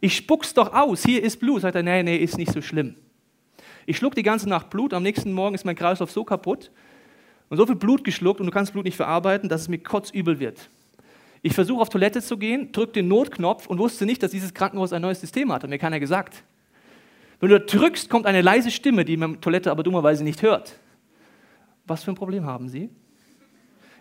[0.00, 1.04] Ich spuck's doch aus.
[1.04, 1.62] Hier ist Blut.
[1.62, 2.96] Sagt er, nee, nee, ist nicht so schlimm.
[3.88, 6.70] Ich schluck die ganze Nacht Blut, am nächsten Morgen ist mein Kreislauf so kaputt
[7.48, 10.38] und so viel Blut geschluckt und du kannst Blut nicht verarbeiten, dass es mir kotzübel
[10.38, 10.68] wird.
[11.40, 14.92] Ich versuche auf Toilette zu gehen, drücke den Notknopf und wusste nicht, dass dieses Krankenhaus
[14.92, 16.44] ein neues System hat, hat mir keiner gesagt.
[17.40, 20.74] Wenn du drückst, kommt eine leise Stimme, die man Toilette aber dummerweise nicht hört.
[21.86, 22.90] Was für ein Problem haben Sie?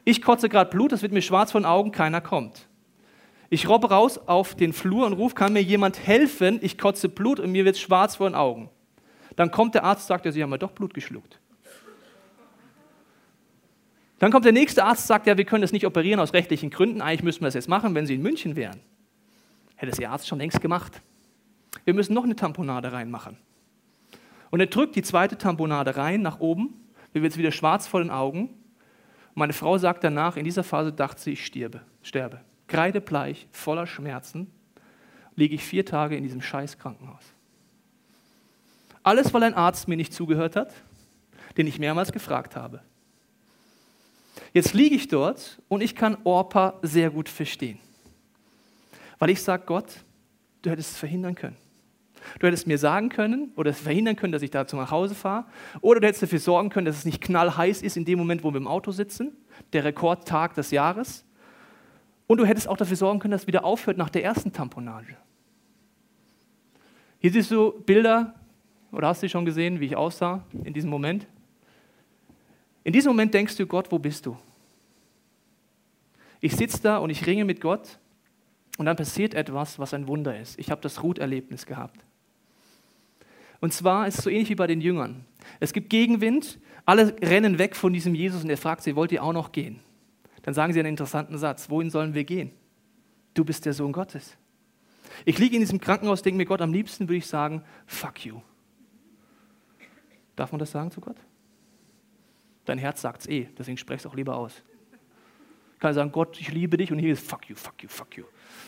[0.04, 2.67] Ich kotze gerade Blut, es wird mir schwarz von Augen, keiner kommt.
[3.50, 6.60] Ich robbe raus auf den Flur und rufe, kann mir jemand helfen?
[6.62, 8.69] Ich kotze Blut und mir wird schwarz vor den Augen.
[9.38, 11.39] Dann kommt der Arzt, sagt, ja, Sie haben ja doch Blut geschluckt.
[14.19, 17.02] Dann kommt der nächste Arzt, sagt, ja, wir können das nicht operieren aus rechtlichen Gründen.
[17.02, 18.82] Eigentlich müssten wir das jetzt machen, wenn Sie in München wären.
[19.76, 21.02] Hätte es Ihr Arzt schon längst gemacht.
[21.86, 23.38] Wir müssen noch eine Tamponade reinmachen.
[24.50, 26.73] Und er drückt die zweite Tamponade rein nach oben.
[27.13, 28.50] Mir wird es wieder schwarz vor den Augen.
[29.36, 32.41] meine Frau sagt danach, in dieser Phase dachte sie, ich stirbe, sterbe.
[32.65, 34.52] Kreidebleich, voller Schmerzen,
[35.36, 37.37] liege ich vier Tage in diesem Scheißkrankenhaus.
[39.08, 40.74] Alles, weil ein Arzt mir nicht zugehört hat,
[41.56, 42.82] den ich mehrmals gefragt habe.
[44.52, 47.80] Jetzt liege ich dort und ich kann Orpa sehr gut verstehen.
[49.17, 50.04] Weil ich sage, Gott,
[50.62, 51.56] du hättest es verhindern können.
[52.39, 55.46] Du hättest mir sagen können oder verhindern können, dass ich dazu nach Hause fahre.
[55.80, 58.52] Oder du hättest dafür sorgen können, dass es nicht knallheiß ist in dem Moment, wo
[58.52, 59.32] wir im Auto sitzen.
[59.72, 61.24] Der Rekordtag des Jahres.
[62.28, 65.15] Und du hättest auch dafür sorgen können, dass es wieder aufhört nach der ersten Tamponage.
[67.20, 68.37] Hier siehst du Bilder
[68.91, 71.28] oder hast du schon gesehen, wie ich aussah in diesem Moment?
[72.84, 74.38] In diesem Moment denkst du, Gott, wo bist du?
[76.39, 78.00] Ich sitze da und ich ringe mit Gott
[78.78, 80.58] und dann passiert etwas, was ein Wunder ist.
[80.60, 82.00] Ich habe das Ruterlebnis gehabt.
[83.60, 85.26] Und zwar ist es so ähnlich wie bei den Jüngern.
[85.60, 89.23] Es gibt Gegenwind, alle rennen weg von diesem Jesus und er fragt sie, wollt ihr
[89.23, 89.80] auch noch gehen?
[90.43, 92.52] Dann sagen sie einen interessanten Satz, wohin sollen wir gehen?
[93.34, 94.38] Du bist der Sohn Gottes.
[95.26, 98.39] Ich liege in diesem Krankenhaus, denke mir, Gott, am liebsten würde ich sagen, fuck you
[100.38, 101.17] Darf man das sagen zu Gott?
[102.63, 104.54] Dein Herz sagt es eh, deswegen sprech es auch lieber aus.
[105.80, 108.23] Kann sagen, Gott, ich liebe dich und hier ist fuck you, fuck you, fuck you.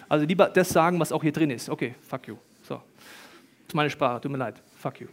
[0.07, 1.69] Also lieber das sagen, was auch hier drin ist.
[1.69, 2.37] Okay, fuck you.
[2.63, 2.75] So.
[2.75, 2.83] Das
[3.69, 4.61] ist meine Sprache, tut mir leid.
[4.77, 5.07] Fuck you.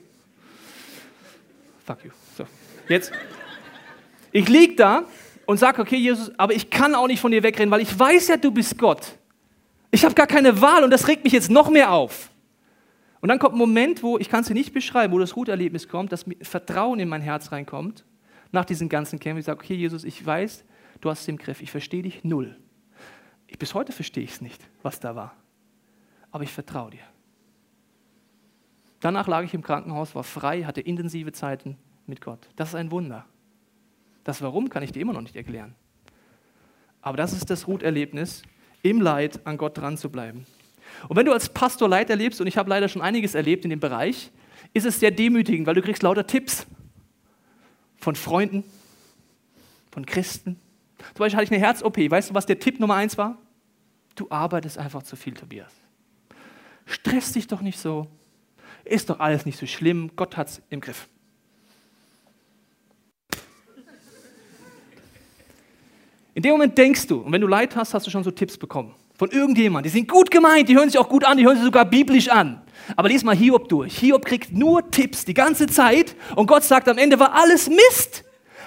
[1.84, 2.10] Fuck you.
[2.36, 2.46] So.
[2.88, 3.12] Jetzt.
[4.32, 5.04] Ich lieg da
[5.44, 8.28] und sage, okay, Jesus, aber ich kann auch nicht von dir wegrennen, weil ich weiß
[8.28, 9.18] ja, du bist Gott.
[9.90, 12.30] Ich habe gar keine Wahl und das regt mich jetzt noch mehr auf.
[13.20, 15.88] Und dann kommt ein Moment, wo, ich kann es dir nicht beschreiben, wo das Ruterlebnis
[15.88, 18.04] kommt, dass Vertrauen in mein Herz reinkommt,
[18.52, 19.40] nach diesen ganzen Kämpfen.
[19.40, 20.64] Ich sage, okay, Jesus, ich weiß,
[21.00, 22.58] du hast es im Griff, ich verstehe dich null.
[23.46, 25.34] Ich, bis heute verstehe ich es nicht, was da war.
[26.30, 27.04] Aber ich vertraue dir.
[29.00, 31.76] Danach lag ich im Krankenhaus, war frei, hatte intensive Zeiten
[32.06, 32.48] mit Gott.
[32.56, 33.26] Das ist ein Wunder.
[34.24, 35.74] Das Warum kann ich dir immer noch nicht erklären.
[37.00, 38.42] Aber das ist das Ruterlebnis,
[38.82, 40.46] im Leid an Gott dran zu bleiben.
[41.08, 43.70] Und wenn du als Pastor Leid erlebst, und ich habe leider schon einiges erlebt in
[43.70, 44.30] dem Bereich,
[44.72, 46.66] ist es sehr demütigend, weil du kriegst lauter Tipps
[47.96, 48.64] von Freunden,
[49.90, 50.58] von Christen.
[50.98, 51.98] Zum Beispiel hatte ich eine Herz-OP.
[51.98, 53.38] Weißt du, was der Tipp Nummer eins war?
[54.14, 55.72] Du arbeitest einfach zu viel, Tobias.
[56.86, 58.06] Stress dich doch nicht so.
[58.84, 60.10] Ist doch alles nicht so schlimm.
[60.16, 61.08] Gott hat es im Griff.
[66.34, 68.58] In dem Moment denkst du, und wenn du Leid hast, hast du schon so Tipps
[68.58, 69.90] bekommen von irgendjemandem.
[69.90, 72.28] Die sind gut gemeint, die hören sich auch gut an, die hören sich sogar biblisch
[72.28, 72.62] an.
[72.94, 73.98] Aber lies mal Hiob durch.
[73.98, 78.24] Hiob kriegt nur Tipps die ganze Zeit und Gott sagt am Ende war alles Mist.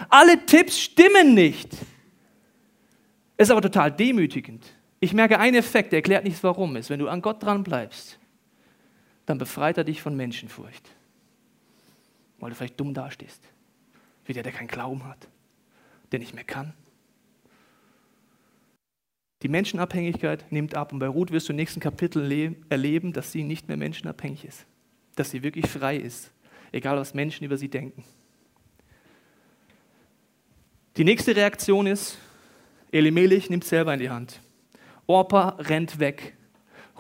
[0.10, 1.70] Alle Tipps stimmen nicht.
[3.38, 4.66] Ist aber total demütigend.
[5.00, 6.90] Ich merke einen Effekt, der erklärt nicht warum ist.
[6.90, 8.20] Wenn du an Gott dran bleibst,
[9.26, 10.90] dann befreit er dich von Menschenfurcht.
[12.40, 13.42] Weil du vielleicht dumm dastehst.
[14.26, 15.28] Wie der, der keinen Glauben hat,
[16.12, 16.74] der nicht mehr kann.
[19.42, 23.44] Die Menschenabhängigkeit nimmt ab und bei Ruth wirst du im nächsten Kapitel erleben, dass sie
[23.44, 24.66] nicht mehr menschenabhängig ist,
[25.16, 26.32] dass sie wirklich frei ist,
[26.72, 28.04] egal was Menschen über sie denken.
[30.98, 32.18] Die nächste Reaktion ist,
[32.92, 34.42] Elimelech nimmt selber in die Hand.
[35.08, 36.36] Orpa rennt weg.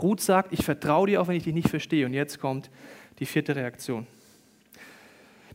[0.02, 2.06] Ruth sagt, ich vertraue dir, auch wenn ich dich nicht verstehe.
[2.06, 2.69] Und jetzt kommt
[3.19, 4.08] die vierte Reaktion.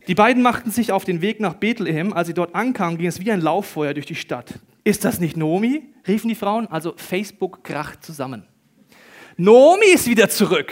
[0.07, 2.13] Die beiden machten sich auf den Weg nach Bethlehem.
[2.13, 4.59] Als sie dort ankamen, ging es wie ein Lauffeuer durch die Stadt.
[4.83, 5.83] Ist das nicht Nomi?
[6.07, 6.67] riefen die Frauen.
[6.67, 8.45] Also Facebook kracht zusammen.
[9.37, 10.71] Nomi ist wieder zurück.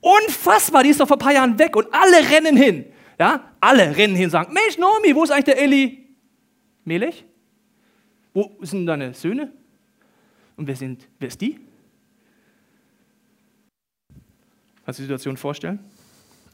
[0.00, 2.86] Unfassbar, die ist doch vor ein paar Jahren weg und alle rennen hin.
[3.18, 6.08] Ja, alle rennen hin und sagen, Mensch, Nomi, wo ist eigentlich der Eli?
[6.84, 7.24] Melech?
[8.32, 9.52] Wo sind deine Söhne?
[10.56, 11.60] Und wer, sind, wer ist die?
[14.84, 15.78] Kannst du die Situation vorstellen?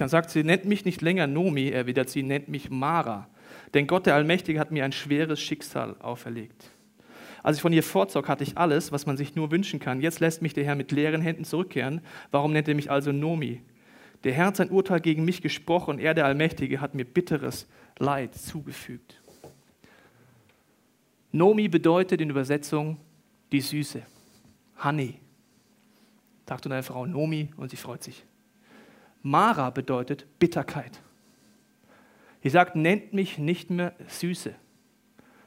[0.00, 3.28] Dann sagt sie, nennt mich nicht länger Nomi, erwidert sie, nennt mich Mara.
[3.74, 6.70] Denn Gott der Allmächtige hat mir ein schweres Schicksal auferlegt.
[7.42, 10.00] Als ich von ihr vorzog, hatte ich alles, was man sich nur wünschen kann.
[10.00, 12.00] Jetzt lässt mich der Herr mit leeren Händen zurückkehren.
[12.30, 13.60] Warum nennt er mich also Nomi?
[14.24, 17.68] Der Herr hat sein Urteil gegen mich gesprochen und er, der Allmächtige, hat mir bitteres
[17.98, 19.20] Leid zugefügt.
[21.30, 22.96] Nomi bedeutet in Übersetzung
[23.52, 24.00] die Süße.
[24.82, 25.16] Honey.
[26.48, 28.24] Sagt eine Frau Nomi und sie freut sich.
[29.22, 31.00] Mara bedeutet Bitterkeit.
[32.42, 34.54] Sie sagt, nennt mich nicht mehr Süße.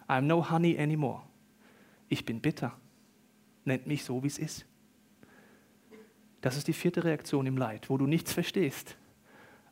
[0.07, 1.23] I'm no honey anymore
[2.13, 2.73] ich bin bitter.
[3.65, 4.65] Nennt mich so, wie es ist.
[6.41, 8.95] Das ist die vierte Reaktion im Leid, wo du nichts verstehst.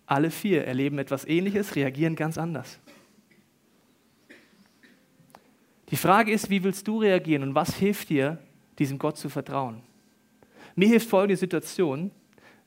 [0.06, 2.80] Alle vier erleben etwas Ähnliches, reagieren ganz anders.
[5.90, 8.40] Die Frage ist, wie willst du reagieren und was hilft dir,
[8.80, 9.84] diesem Gott zu vertrauen?
[10.76, 12.12] Mir hilft folgende Situation,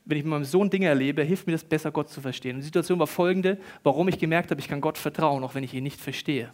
[0.05, 2.55] wenn ich mit meinem Sohn Dinge erlebe, hilft mir das besser, Gott zu verstehen.
[2.55, 5.63] Und die Situation war folgende, warum ich gemerkt habe, ich kann Gott vertrauen, auch wenn
[5.63, 6.51] ich ihn nicht verstehe.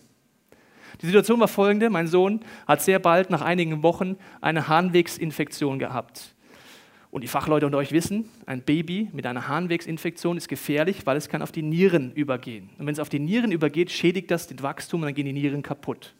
[1.01, 6.35] Die Situation war folgende: Mein Sohn hat sehr bald nach einigen Wochen eine Harnwegsinfektion gehabt.
[7.11, 11.27] Und die Fachleute unter euch wissen, ein Baby mit einer Harnwegsinfektion ist gefährlich, weil es
[11.27, 12.69] kann auf die Nieren übergehen.
[12.77, 15.33] Und wenn es auf die Nieren übergeht, schädigt das das Wachstum und dann gehen die
[15.33, 16.15] Nieren kaputt.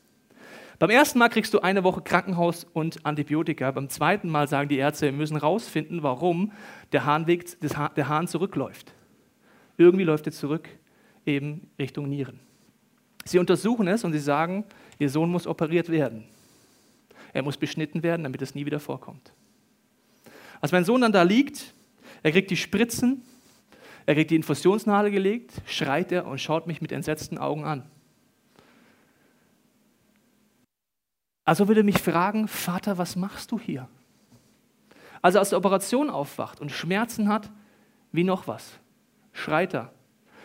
[0.81, 3.69] Beim ersten Mal kriegst du eine Woche Krankenhaus und Antibiotika.
[3.69, 6.53] Beim zweiten Mal sagen die Ärzte, wir müssen herausfinden, warum
[6.91, 8.91] der, Harnweg, der Hahn zurückläuft.
[9.77, 10.67] Irgendwie läuft er zurück,
[11.23, 12.39] eben Richtung Nieren.
[13.25, 14.65] Sie untersuchen es und sie sagen,
[14.97, 16.23] ihr Sohn muss operiert werden.
[17.31, 19.33] Er muss beschnitten werden, damit es nie wieder vorkommt.
[20.61, 21.75] Als mein Sohn dann da liegt,
[22.23, 23.21] er kriegt die Spritzen,
[24.07, 27.83] er kriegt die Infusionsnadel gelegt, schreit er und schaut mich mit entsetzten Augen an.
[31.45, 33.87] Also würde er mich fragen, Vater, was machst du hier?
[35.21, 37.51] Also als der Operation aufwacht und Schmerzen hat,
[38.11, 38.79] wie noch was,
[39.33, 39.93] schreit er,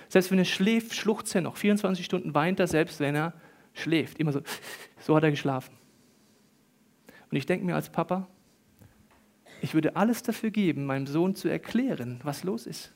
[0.09, 1.56] selbst wenn er schläft, schluchzt er noch.
[1.56, 3.32] 24 Stunden weint er, selbst wenn er
[3.72, 4.18] schläft.
[4.18, 4.40] Immer so,
[5.00, 5.76] so hat er geschlafen.
[7.30, 8.28] Und ich denke mir als Papa,
[9.62, 12.94] ich würde alles dafür geben, meinem Sohn zu erklären, was los ist.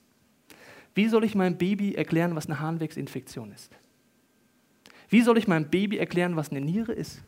[0.94, 3.72] Wie soll ich meinem Baby erklären, was eine Harnwegsinfektion ist?
[5.08, 7.22] Wie soll ich meinem Baby erklären, was eine Niere ist?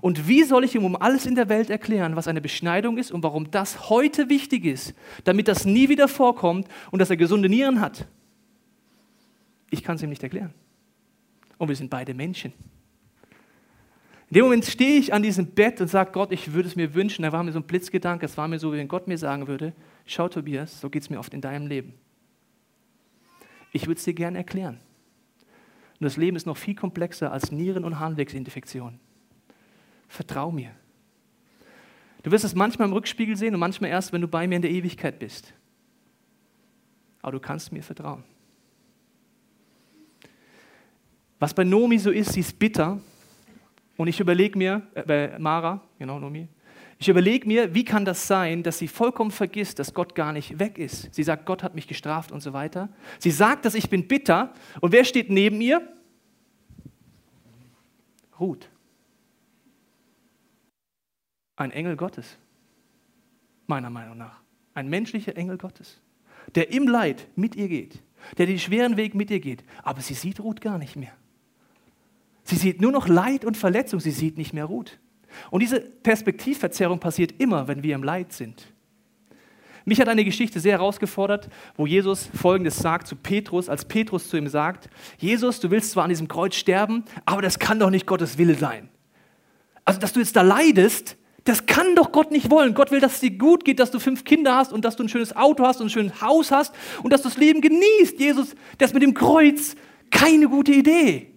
[0.00, 3.12] Und wie soll ich ihm um alles in der Welt erklären, was eine Beschneidung ist
[3.12, 7.48] und warum das heute wichtig ist, damit das nie wieder vorkommt und dass er gesunde
[7.48, 8.06] Nieren hat?
[9.70, 10.52] Ich kann es ihm nicht erklären.
[11.58, 12.52] Und wir sind beide Menschen.
[14.30, 16.94] In dem Moment stehe ich an diesem Bett und sage, Gott, ich würde es mir
[16.94, 17.22] wünschen.
[17.22, 19.46] Da war mir so ein Blitzgedanke, es war mir so, wie wenn Gott mir sagen
[19.46, 19.72] würde,
[20.06, 21.94] schau Tobias, so geht es mir oft in deinem Leben.
[23.72, 24.80] Ich würde es dir gerne erklären.
[26.00, 28.98] Und das Leben ist noch viel komplexer als Nieren- und Harnwegsinfektionen.
[30.14, 30.70] Vertrau mir.
[32.22, 34.62] Du wirst es manchmal im Rückspiegel sehen und manchmal erst, wenn du bei mir in
[34.62, 35.52] der Ewigkeit bist.
[37.20, 38.22] Aber du kannst mir vertrauen.
[41.40, 43.00] Was bei Nomi so ist, sie ist bitter.
[43.96, 46.46] Und ich überlege mir, äh, bei Mara, genau Nomi,
[46.98, 50.60] ich überlege mir, wie kann das sein, dass sie vollkommen vergisst, dass Gott gar nicht
[50.60, 51.12] weg ist.
[51.12, 52.88] Sie sagt, Gott hat mich gestraft und so weiter.
[53.18, 54.54] Sie sagt, dass ich bin bitter.
[54.80, 55.82] Und wer steht neben ihr?
[58.38, 58.70] Ruth
[61.56, 62.36] ein Engel Gottes,
[63.66, 64.40] meiner Meinung nach.
[64.74, 66.00] Ein menschlicher Engel Gottes,
[66.54, 68.02] der im Leid mit ihr geht,
[68.38, 69.64] der den schweren Weg mit ihr geht.
[69.82, 71.12] Aber sie sieht Ruth gar nicht mehr.
[72.42, 74.98] Sie sieht nur noch Leid und Verletzung, sie sieht nicht mehr Ruth.
[75.50, 78.66] Und diese Perspektivverzerrung passiert immer, wenn wir im Leid sind.
[79.86, 84.36] Mich hat eine Geschichte sehr herausgefordert, wo Jesus Folgendes sagt zu Petrus, als Petrus zu
[84.36, 84.88] ihm sagt,
[85.18, 88.54] Jesus, du willst zwar an diesem Kreuz sterben, aber das kann doch nicht Gottes Wille
[88.54, 88.88] sein.
[89.84, 92.74] Also, dass du jetzt da leidest, das kann doch Gott nicht wollen.
[92.74, 95.02] Gott will, dass es dir gut geht, dass du fünf Kinder hast und dass du
[95.02, 98.18] ein schönes Auto hast und ein schönes Haus hast und dass du das Leben genießt.
[98.18, 99.76] Jesus, das mit dem Kreuz,
[100.10, 101.30] keine gute Idee.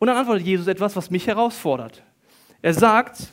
[0.00, 2.02] Und dann antwortet Jesus etwas, was mich herausfordert.
[2.60, 3.32] Er sagt,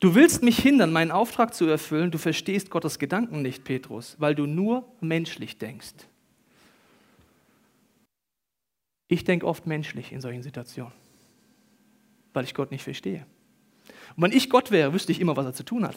[0.00, 4.34] du willst mich hindern, meinen Auftrag zu erfüllen, du verstehst Gottes Gedanken nicht, Petrus, weil
[4.34, 5.94] du nur menschlich denkst.
[9.08, 11.07] Ich denke oft menschlich in solchen Situationen
[12.32, 13.26] weil ich Gott nicht verstehe.
[14.16, 15.96] Und wenn ich Gott wäre, wüsste ich immer, was er zu tun hat.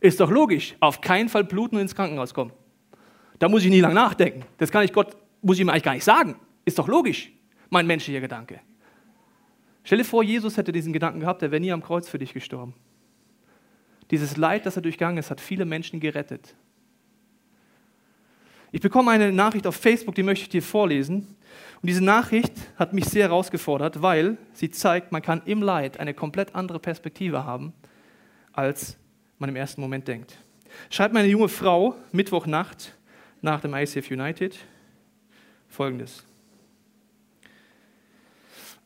[0.00, 0.76] Ist doch logisch.
[0.80, 2.52] Auf keinen Fall bluten und ins Krankenhaus kommen.
[3.38, 4.44] Da muss ich nie lange nachdenken.
[4.58, 6.36] Das kann ich Gott, muss ich ihm eigentlich gar nicht sagen.
[6.64, 7.32] Ist doch logisch,
[7.70, 8.60] mein menschlicher Gedanke.
[9.84, 12.34] Stell dir vor, Jesus hätte diesen Gedanken gehabt, er wäre nie am Kreuz für dich
[12.34, 12.74] gestorben.
[14.10, 16.54] Dieses Leid, das er durchgegangen ist, hat viele Menschen gerettet.
[18.70, 21.36] Ich bekomme eine Nachricht auf Facebook, die möchte ich dir vorlesen.
[21.80, 26.12] Und diese Nachricht hat mich sehr herausgefordert, weil sie zeigt, man kann im Leid eine
[26.12, 27.72] komplett andere Perspektive haben,
[28.52, 28.98] als
[29.38, 30.36] man im ersten Moment denkt.
[30.90, 32.94] Schreibt meine junge Frau Mittwochnacht
[33.40, 34.56] nach dem ICF United
[35.68, 36.24] folgendes.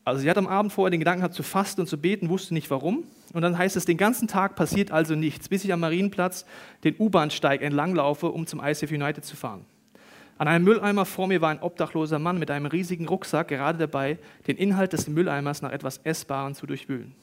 [0.05, 2.53] Also sie hat am Abend vorher den Gedanken gehabt zu fasten und zu beten, wusste
[2.53, 3.05] nicht warum.
[3.33, 6.45] Und dann heißt es, den ganzen Tag passiert also nichts, bis ich am Marienplatz
[6.83, 9.65] den U-Bahnsteig entlanglaufe, um zum ICF United zu fahren.
[10.37, 14.17] An einem Mülleimer vor mir war ein obdachloser Mann mit einem riesigen Rucksack, gerade dabei,
[14.47, 17.13] den Inhalt des Mülleimers nach etwas Essbarem zu durchwühlen.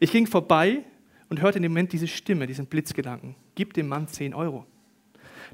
[0.00, 0.82] Ich ging vorbei
[1.28, 3.34] und hörte in dem Moment diese Stimme, diesen Blitzgedanken.
[3.54, 4.66] Gib dem Mann 10 Euro.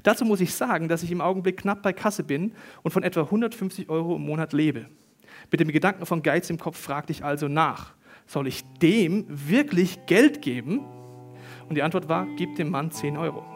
[0.03, 3.21] Dazu muss ich sagen, dass ich im Augenblick knapp bei Kasse bin und von etwa
[3.21, 4.87] 150 Euro im Monat lebe.
[5.51, 7.93] Mit dem Gedanken von Geiz im Kopf fragte ich also nach,
[8.25, 10.81] soll ich dem wirklich Geld geben?
[11.69, 13.50] Und die Antwort war, gib dem Mann 10 Euro.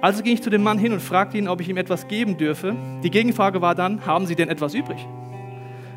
[0.00, 2.36] Also ging ich zu dem Mann hin und fragte ihn, ob ich ihm etwas geben
[2.36, 2.76] dürfe.
[3.02, 5.06] Die Gegenfrage war dann, haben Sie denn etwas übrig?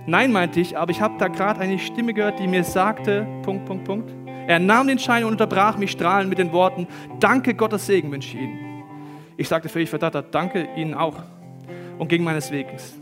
[0.08, 3.66] Nein, meinte ich, aber ich habe da gerade eine Stimme gehört, die mir sagte, Punkt,
[3.66, 4.12] Punkt, Punkt.
[4.48, 6.88] Er nahm den Schein und unterbrach mich strahlend mit den Worten,
[7.20, 8.84] danke, Gottes Segen wünsche ich Ihnen.
[9.38, 11.18] Ich sagte völlig verdattert, danke Ihnen auch
[12.00, 12.96] und ging meines Weges.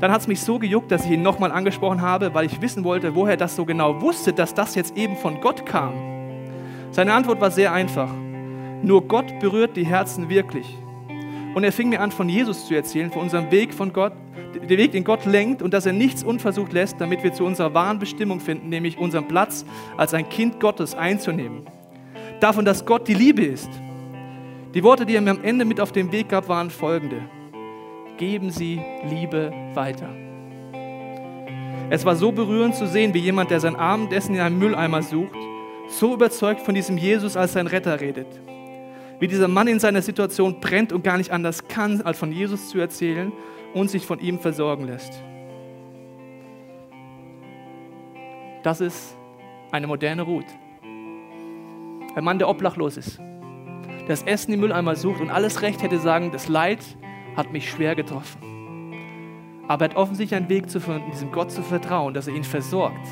[0.00, 2.84] Dann hat es mich so gejuckt, dass ich ihn nochmal angesprochen habe, weil ich wissen
[2.84, 5.92] wollte, woher das so genau wusste, dass das jetzt eben von Gott kam.
[6.92, 8.08] Seine Antwort war sehr einfach.
[8.82, 10.78] Nur Gott berührt die Herzen wirklich.
[11.54, 14.12] Und er fing mir an, von Jesus zu erzählen, von unserem Weg von Gott,
[14.54, 17.74] der Weg, den Gott lenkt und dass er nichts unversucht lässt, damit wir zu unserer
[17.74, 19.64] wahren Bestimmung finden, nämlich unseren Platz
[19.96, 21.66] als ein Kind Gottes einzunehmen.
[22.40, 23.70] Davon, dass Gott die Liebe ist.
[24.74, 27.22] Die Worte, die er mir am Ende mit auf den Weg gab, waren folgende.
[28.16, 30.08] Geben Sie Liebe weiter.
[31.90, 35.38] Es war so berührend zu sehen, wie jemand, der sein Abendessen in einem Mülleimer sucht,
[35.88, 38.28] so überzeugt von diesem Jesus als sein Retter redet
[39.20, 42.68] wie dieser Mann in seiner Situation brennt und gar nicht anders kann, als von Jesus
[42.68, 43.32] zu erzählen
[43.74, 45.12] und sich von ihm versorgen lässt.
[48.62, 49.16] Das ist
[49.70, 50.44] eine moderne Ruth.
[50.82, 55.98] Ein Mann, der obdachlos ist, der das Essen im Mülleimer sucht und alles Recht hätte
[55.98, 56.80] sagen, das Leid
[57.36, 58.40] hat mich schwer getroffen.
[59.68, 62.44] Aber er hat offensichtlich einen Weg zu finden, diesem Gott zu vertrauen, dass er ihn
[62.44, 63.06] versorgt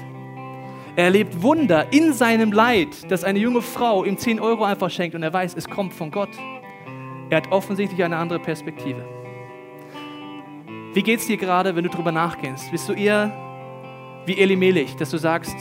[0.97, 5.15] er erlebt Wunder in seinem Leid, dass eine junge Frau ihm 10 Euro einfach schenkt
[5.15, 6.31] und er weiß, es kommt von Gott.
[7.29, 9.05] Er hat offensichtlich eine andere Perspektive.
[10.95, 12.71] Wie geht es dir gerade, wenn du darüber nachdenkst?
[12.71, 13.31] Bist du eher
[14.25, 15.55] wie Elimelech, dass du sagst,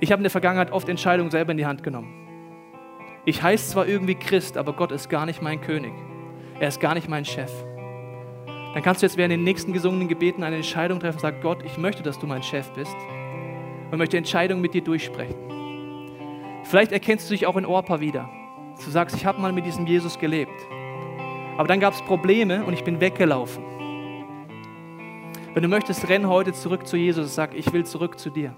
[0.00, 2.12] ich habe in der Vergangenheit oft Entscheidungen selber in die Hand genommen.
[3.24, 5.92] Ich heiße zwar irgendwie Christ, aber Gott ist gar nicht mein König.
[6.58, 7.52] Er ist gar nicht mein Chef.
[8.74, 11.62] Dann kannst du jetzt während den nächsten gesungenen Gebeten eine Entscheidung treffen und sagen, Gott,
[11.64, 12.96] ich möchte, dass du mein Chef bist
[13.90, 15.36] und möchte Entscheidungen mit dir durchsprechen.
[16.64, 18.28] Vielleicht erkennst du dich auch in Orpa wieder.
[18.84, 20.52] Du sagst, ich habe mal mit diesem Jesus gelebt.
[21.56, 23.64] Aber dann gab es Probleme und ich bin weggelaufen.
[25.54, 28.54] Wenn du möchtest, renn heute zurück zu Jesus und sag, ich will zurück zu dir.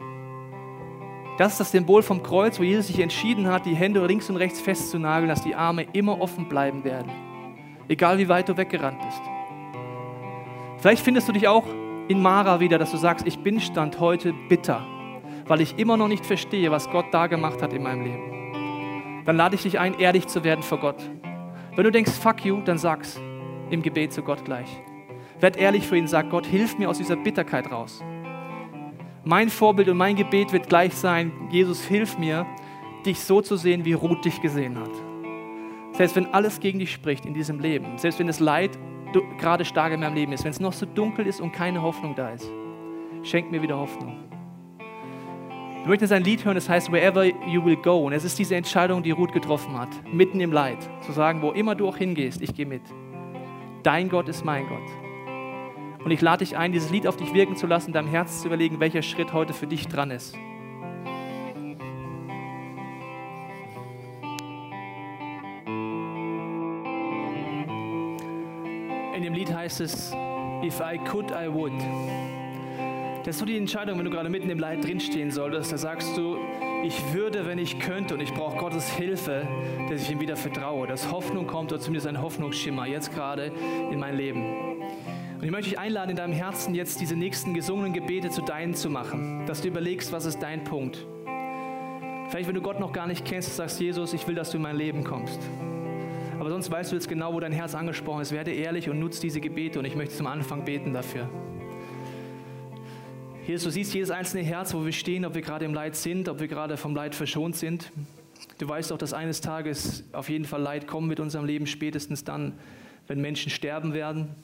[1.38, 4.36] Das ist das Symbol vom Kreuz, wo Jesus sich entschieden hat, die Hände links und
[4.36, 7.10] rechts festzunageln, dass die Arme immer offen bleiben werden.
[7.88, 9.22] Egal wie weit du weggerannt bist.
[10.76, 11.64] Vielleicht findest du dich auch
[12.08, 14.86] in Mara wieder, dass du sagst, ich bin Stand heute bitter,
[15.50, 19.24] weil ich immer noch nicht verstehe, was Gott da gemacht hat in meinem Leben.
[19.26, 21.10] Dann lade ich dich ein, ehrlich zu werden vor Gott.
[21.74, 23.20] Wenn du denkst, fuck you, dann sag's
[23.68, 24.68] im Gebet zu Gott gleich.
[25.40, 28.00] Werd ehrlich für ihn, sag Gott, hilf mir aus dieser Bitterkeit raus.
[29.24, 32.46] Mein Vorbild und mein Gebet wird gleich sein, Jesus, hilf mir,
[33.04, 34.92] dich so zu sehen, wie Ruth dich gesehen hat.
[35.96, 38.78] Selbst wenn alles gegen dich spricht in diesem Leben, selbst wenn das Leid
[39.36, 42.14] gerade stark in meinem Leben ist, wenn es noch so dunkel ist und keine Hoffnung
[42.14, 42.48] da ist,
[43.24, 44.30] schenk mir wieder Hoffnung.
[45.86, 48.04] Möchten jetzt ein Lied hören, das heißt Wherever You Will Go.
[48.06, 51.52] Und es ist diese Entscheidung, die Ruth getroffen hat, mitten im Leid, zu sagen, wo
[51.52, 52.82] immer du auch hingehst, ich gehe mit.
[53.82, 56.04] Dein Gott ist mein Gott.
[56.04, 58.48] Und ich lade dich ein, dieses Lied auf dich wirken zu lassen, deinem Herz zu
[58.48, 60.34] überlegen, welcher Schritt heute für dich dran ist.
[69.16, 70.12] In dem Lied heißt es,
[70.62, 71.72] If I could, I would.
[73.24, 76.16] Das ist so die Entscheidung, wenn du gerade mitten im Leid drinstehen solltest, da sagst
[76.16, 76.38] du,
[76.82, 79.46] ich würde, wenn ich könnte und ich brauche Gottes Hilfe,
[79.90, 83.52] dass ich ihm wieder vertraue, dass Hoffnung kommt oder zumindest ein Hoffnungsschimmer jetzt gerade
[83.90, 84.42] in mein Leben.
[85.36, 88.72] Und ich möchte dich einladen, in deinem Herzen jetzt diese nächsten gesungenen Gebete zu deinen
[88.72, 91.06] zu machen, dass du überlegst, was ist dein Punkt.
[92.30, 94.62] Vielleicht, wenn du Gott noch gar nicht kennst, sagst Jesus, ich will, dass du in
[94.62, 95.40] mein Leben kommst.
[96.38, 98.32] Aber sonst weißt du jetzt genau, wo dein Herz angesprochen ist.
[98.32, 101.28] Werde ehrlich und nutze diese Gebete und ich möchte zum Anfang beten dafür.
[103.46, 106.28] Jesus, du siehst jedes einzelne Herz, wo wir stehen, ob wir gerade im Leid sind,
[106.28, 107.90] ob wir gerade vom Leid verschont sind.
[108.58, 112.22] Du weißt auch, dass eines Tages auf jeden Fall Leid kommen mit unserem Leben, spätestens
[112.22, 112.52] dann,
[113.06, 114.34] wenn Menschen sterben werden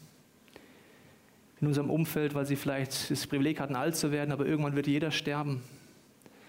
[1.60, 4.86] in unserem Umfeld, weil sie vielleicht das Privileg hatten, alt zu werden, aber irgendwann wird
[4.86, 5.62] jeder sterben.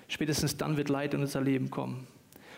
[0.07, 2.07] Spätestens dann wird Leid in unser Leben kommen.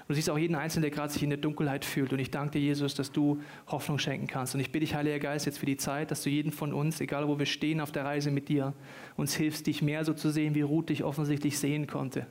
[0.09, 2.11] Du siehst auch jeden Einzelnen, der gerade sich in der Dunkelheit fühlt.
[2.11, 4.55] Und ich danke dir, Jesus, dass du Hoffnung schenken kannst.
[4.55, 6.99] Und ich bitte dich, Heiliger Geist, jetzt für die Zeit, dass du jeden von uns,
[6.99, 8.73] egal wo wir stehen auf der Reise mit dir,
[9.17, 12.25] uns hilfst, dich mehr so zu sehen, wie Ruth dich offensichtlich sehen konnte.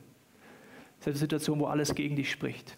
[1.05, 2.77] Eine Situation, wo alles gegen dich spricht.